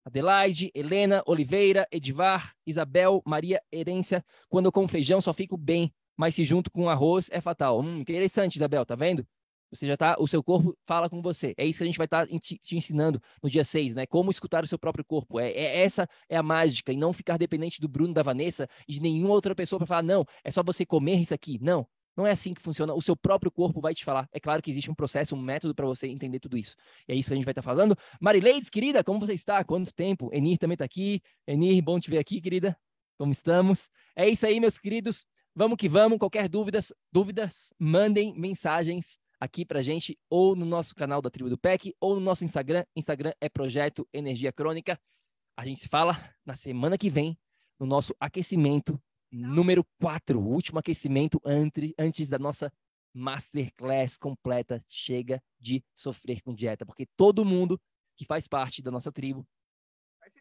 Adelaide, 0.04 0.71
Helena, 0.73 1.21
Oliveira, 1.25 1.88
Edivar, 1.91 2.54
Isabel, 2.65 3.21
Maria 3.25 3.62
Herência. 3.71 4.25
Quando 4.49 4.65
eu 4.65 4.71
como 4.71 4.88
feijão 4.88 5.21
só 5.21 5.34
fico 5.34 5.56
bem, 5.56 5.93
mas 6.17 6.36
se 6.36 6.43
junto 6.43 6.71
com 6.71 6.89
arroz 6.89 7.30
é 7.32 7.39
fatal. 7.39 7.80
Hum, 7.80 7.99
interessante, 7.99 8.56
Isabel, 8.56 8.86
tá 8.86 8.95
vendo? 8.95 9.25
Você 9.71 9.88
já 9.88 9.95
tá, 9.95 10.17
o 10.19 10.27
seu 10.27 10.43
corpo 10.43 10.77
fala 10.86 11.10
com 11.10 11.21
você. 11.21 11.54
É 11.58 11.65
isso 11.65 11.77
que 11.77 11.84
a 11.84 11.86
gente 11.86 11.97
vai 11.97 12.06
estar 12.06 12.27
tá 12.27 12.39
te, 12.39 12.60
ensinando 12.73 13.21
no 13.41 13.49
dia 13.49 13.63
6, 13.63 13.95
né? 13.95 14.06
Como 14.06 14.30
escutar 14.30 14.63
o 14.63 14.67
seu 14.67 14.77
próprio 14.77 15.06
corpo. 15.06 15.39
É, 15.39 15.49
é, 15.51 15.82
essa 15.82 16.08
é 16.27 16.36
a 16.36 16.43
mágica 16.43 16.91
e 16.91 16.97
não 16.97 17.13
ficar 17.13 17.38
dependente 17.38 17.80
do 17.80 17.88
Bruno, 17.88 18.13
da 18.13 18.21
Vanessa 18.21 18.67
e 18.88 18.93
de 18.93 19.01
nenhuma 19.01 19.34
outra 19.34 19.56
pessoa 19.56 19.80
para 19.80 19.88
falar, 19.88 20.04
não, 20.04 20.25
é 20.43 20.51
só 20.51 20.62
você 20.62 20.86
comer 20.86 21.21
isso 21.21 21.34
aqui. 21.34 21.58
Não, 21.62 21.88
não 22.15 22.28
é 22.28 22.32
assim 22.32 22.54
que 22.54 22.62
funciona. 22.62 22.93
O 22.93 23.02
seu 23.02 23.15
próprio 23.15 23.52
corpo 23.52 23.80
vai 23.80 23.93
te 23.93 24.04
falar. 24.04 24.28
É 24.32 24.39
claro 24.39 24.62
que 24.62 24.69
existe 24.69 24.91
um 24.91 24.95
processo, 24.95 25.36
um 25.36 25.41
método 25.41 25.74
para 25.74 25.86
você 25.86 26.08
entender 26.08 26.39
tudo 26.39 26.58
isso. 26.58 26.76
E 27.08 27.13
é 27.13 27.15
isso 27.15 27.30
que 27.30 27.34
a 27.34 27.36
gente 27.36 27.45
vai 27.45 27.52
estar 27.52 27.62
tá 27.62 27.67
falando. 27.67 27.97
Marileides, 28.19 28.69
querida, 28.69 29.04
como 29.04 29.19
você 29.19 29.34
está? 29.34 29.63
Quanto 29.63 29.93
tempo? 29.93 30.30
Enir 30.34 30.58
também 30.58 30.76
está 30.76 30.86
aqui. 30.86 31.21
Enir, 31.47 31.82
bom 31.82 32.00
te 32.00 32.10
ver 32.10 32.17
aqui, 32.17 32.41
querida. 32.41 32.78
Como 33.17 33.32
estamos? 33.32 33.89
É 34.15 34.28
isso 34.28 34.45
aí, 34.45 34.60
meus 34.60 34.78
queridos. 34.78 35.26
Vamos 35.56 35.78
que 35.78 35.88
vamos. 35.88 36.17
Qualquer 36.17 36.50
dúvidas, 36.50 36.93
dúvidas, 37.12 37.74
mandem 37.80 38.34
mensagens 38.38 39.19
aqui 39.39 39.65
pra 39.65 39.82
gente, 39.82 40.19
ou 40.30 40.56
no 40.56 40.65
nosso 40.65 40.93
canal 40.93 41.19
da 41.19 41.30
Tribo 41.30 41.50
do 41.50 41.58
PEC, 41.58 41.95
ou 42.00 42.15
no 42.15 42.21
nosso 42.21 42.45
Instagram. 42.45 42.86
Instagram 42.95 43.34
é 43.41 43.50
Projeto 43.50 44.08
Energia 44.13 44.52
Crônica. 44.52 45.00
A 45.58 45.65
gente 45.65 45.82
se 45.82 45.88
fala 45.88 46.17
na 46.45 46.56
semana 46.56 46.97
que 46.97 47.10
vem, 47.10 47.38
no 47.80 47.86
nosso 47.86 48.15
aquecimento 48.19 49.02
número 49.32 49.86
4, 50.00 50.39
o 50.39 50.48
último 50.48 50.80
aquecimento 50.80 51.41
antes, 51.46 51.94
antes 51.98 52.30
da 52.30 52.38
nossa 52.38 52.72
masterclass 53.13 54.17
completa. 54.17 54.84
Chega 54.88 55.41
de 55.60 55.84
sofrer 55.96 56.41
com 56.41 56.54
dieta, 56.54 56.86
porque 56.86 57.06
todo 57.17 57.46
mundo 57.46 57.80
que 58.15 58.26
faz 58.26 58.48
parte 58.48 58.82
da 58.82 58.91
nossa 58.91 59.12
tribo 59.12 59.48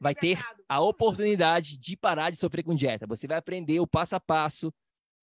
vai 0.01 0.15
ter 0.15 0.39
a 0.69 0.81
oportunidade 0.81 1.79
de 1.79 1.97
parar 1.97 2.31
de 2.31 2.37
sofrer 2.37 2.63
com 2.63 2.75
dieta. 2.75 3.07
Você 3.07 3.27
vai 3.27 3.39
aprender 3.39 3.81
o 3.81 3.87
passo 3.87 4.15
a 4.15 4.21
passo 4.21 4.73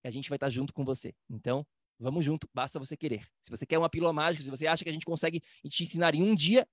e 0.03 0.07
a 0.07 0.11
gente 0.11 0.29
vai 0.29 0.37
estar 0.37 0.49
junto 0.49 0.73
com 0.73 0.83
você. 0.83 1.13
Então, 1.29 1.65
Vamos 1.99 2.23
junto, 2.23 2.47
basta 2.53 2.77
você 2.77 2.95
querer. 2.95 3.27
Se 3.43 3.49
você 3.49 3.65
quer 3.65 3.77
uma 3.77 3.89
pílula 3.89 4.13
mágica, 4.13 4.43
se 4.43 4.49
você 4.49 4.67
acha 4.67 4.83
que 4.83 4.89
a 4.89 4.93
gente 4.93 5.05
consegue 5.05 5.41
te 5.67 5.83
ensinar 5.83 6.13
em 6.13 6.21
um 6.21 6.35
dia, 6.35 6.67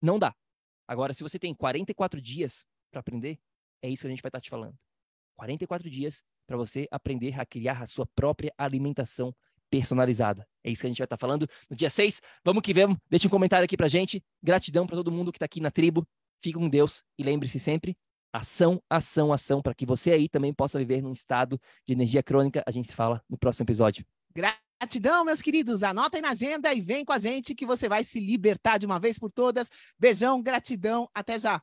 não 0.00 0.18
dá. 0.18 0.34
Agora, 0.86 1.12
se 1.12 1.22
você 1.22 1.36
tem 1.38 1.52
44 1.52 2.20
dias 2.20 2.64
para 2.92 3.00
aprender, 3.00 3.40
é 3.82 3.90
isso 3.90 4.02
que 4.02 4.06
a 4.06 4.10
gente 4.10 4.22
vai 4.22 4.28
estar 4.28 4.40
te 4.40 4.48
falando. 4.48 4.78
44 5.36 5.88
dias 5.88 6.22
para 6.46 6.56
você 6.56 6.86
aprender 6.90 7.38
a 7.38 7.44
criar 7.44 7.82
a 7.82 7.86
sua 7.86 8.06
própria 8.06 8.52
alimentação 8.56 9.34
personalizada. 9.70 10.46
É 10.64 10.70
isso 10.70 10.80
que 10.80 10.86
a 10.86 10.90
gente 10.90 10.98
vai 10.98 11.06
estar 11.06 11.16
tá 11.16 11.20
falando 11.20 11.48
no 11.68 11.76
dia 11.76 11.90
6. 11.90 12.20
Vamos 12.44 12.62
que 12.62 12.72
vamos. 12.72 12.96
Deixe 13.08 13.26
um 13.26 13.30
comentário 13.30 13.64
aqui 13.64 13.76
pra 13.76 13.88
gente. 13.88 14.22
Gratidão 14.42 14.86
para 14.86 14.96
todo 14.96 15.12
mundo 15.12 15.32
que 15.32 15.36
está 15.36 15.46
aqui 15.46 15.60
na 15.60 15.70
tribo. 15.70 16.06
Fique 16.42 16.58
com 16.58 16.68
Deus 16.68 17.02
e 17.18 17.22
lembre-se 17.22 17.58
sempre, 17.58 17.96
ação, 18.32 18.80
ação, 18.90 19.32
ação, 19.32 19.62
para 19.62 19.74
que 19.74 19.86
você 19.86 20.12
aí 20.12 20.28
também 20.28 20.52
possa 20.52 20.78
viver 20.78 21.02
num 21.02 21.12
estado 21.12 21.60
de 21.86 21.94
energia 21.94 22.22
crônica. 22.22 22.62
A 22.66 22.70
gente 22.70 22.88
se 22.88 22.94
fala 22.94 23.22
no 23.28 23.38
próximo 23.38 23.64
episódio. 23.64 24.04
Gratidão, 24.34 25.24
meus 25.24 25.40
queridos. 25.40 25.82
Anota 25.82 26.18
aí 26.18 26.22
na 26.22 26.30
agenda 26.30 26.72
e 26.74 26.80
vem 26.80 27.04
com 27.04 27.12
a 27.12 27.18
gente 27.18 27.54
que 27.54 27.66
você 27.66 27.88
vai 27.88 28.04
se 28.04 28.20
libertar 28.20 28.78
de 28.78 28.86
uma 28.86 29.00
vez 29.00 29.18
por 29.18 29.30
todas. 29.30 29.70
Beijão, 29.98 30.42
gratidão. 30.42 31.08
Até 31.14 31.38
já. 31.38 31.62